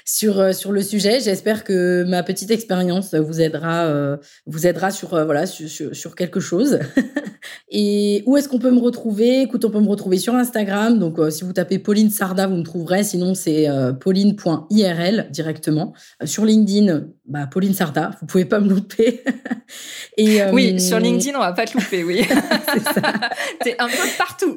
[0.05, 1.19] sur euh, sur le sujet.
[1.19, 6.15] J'espère que ma petite expérience vous aidera euh, vous aidera sur euh, voilà sur, sur,
[6.15, 6.79] quelque chose.
[7.69, 9.41] Et où est-ce qu'on peut me retrouver?
[9.41, 10.97] Écoute, on peut me retrouver sur Instagram.
[10.97, 13.03] Donc si vous tapez Pauline Sarda, vous me trouverez.
[13.03, 13.67] Sinon c'est
[13.99, 15.93] pauline.irl directement.
[16.23, 19.23] sur LinkedIn, bah Pauline Sarda, vous pouvez pas me louper.
[20.17, 22.25] Et oui, sur LinkedIn, on va pas te louper, oui.
[22.73, 23.13] c'est ça.
[23.61, 24.55] T'es un peu partout.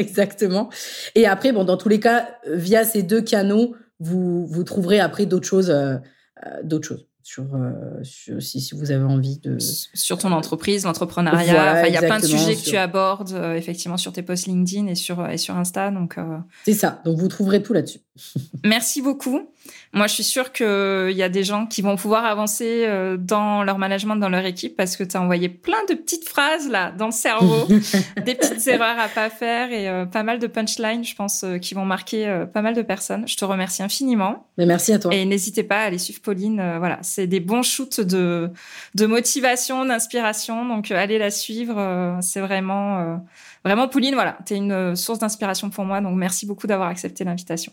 [0.10, 0.70] Exactement.
[1.14, 5.26] Et après, bon, dans tous les cas, via ces deux canaux, vous, vous trouverez après
[5.26, 5.96] d'autres choses, euh,
[6.46, 7.06] euh, d'autres choses.
[7.22, 12.02] Sur, euh, si, si, vous avez envie de sur ton entreprise l'entrepreneuriat il y a
[12.02, 15.54] plein de sujets que tu abordes effectivement sur tes posts LinkedIn et sur et sur
[15.54, 16.16] Insta donc
[16.64, 18.00] c'est ça donc vous trouverez tout là-dessus
[18.64, 19.48] merci beaucoup
[19.92, 23.64] moi, je suis sûre qu'il y a des gens qui vont pouvoir avancer euh, dans
[23.64, 26.92] leur management, dans leur équipe, parce que tu as envoyé plein de petites phrases là
[26.92, 27.66] dans le cerveau,
[28.24, 31.58] des petites erreurs à pas faire et euh, pas mal de punchlines, je pense, euh,
[31.58, 33.26] qui vont marquer pas mal de personnes.
[33.26, 34.46] Je te remercie infiniment.
[34.58, 35.12] Mais merci à toi.
[35.12, 36.62] Et n'hésitez pas à aller suivre Pauline.
[36.78, 38.50] voilà, c'est des bons shoots de
[38.94, 40.66] de motivation, d'inspiration.
[40.66, 42.18] Donc, allez la suivre.
[42.20, 43.20] c'est vraiment
[43.64, 44.14] vraiment Pauline.
[44.14, 46.00] Voilà, tu es une source d'inspiration pour moi.
[46.00, 47.72] Donc, merci beaucoup d'avoir accepté l'invitation.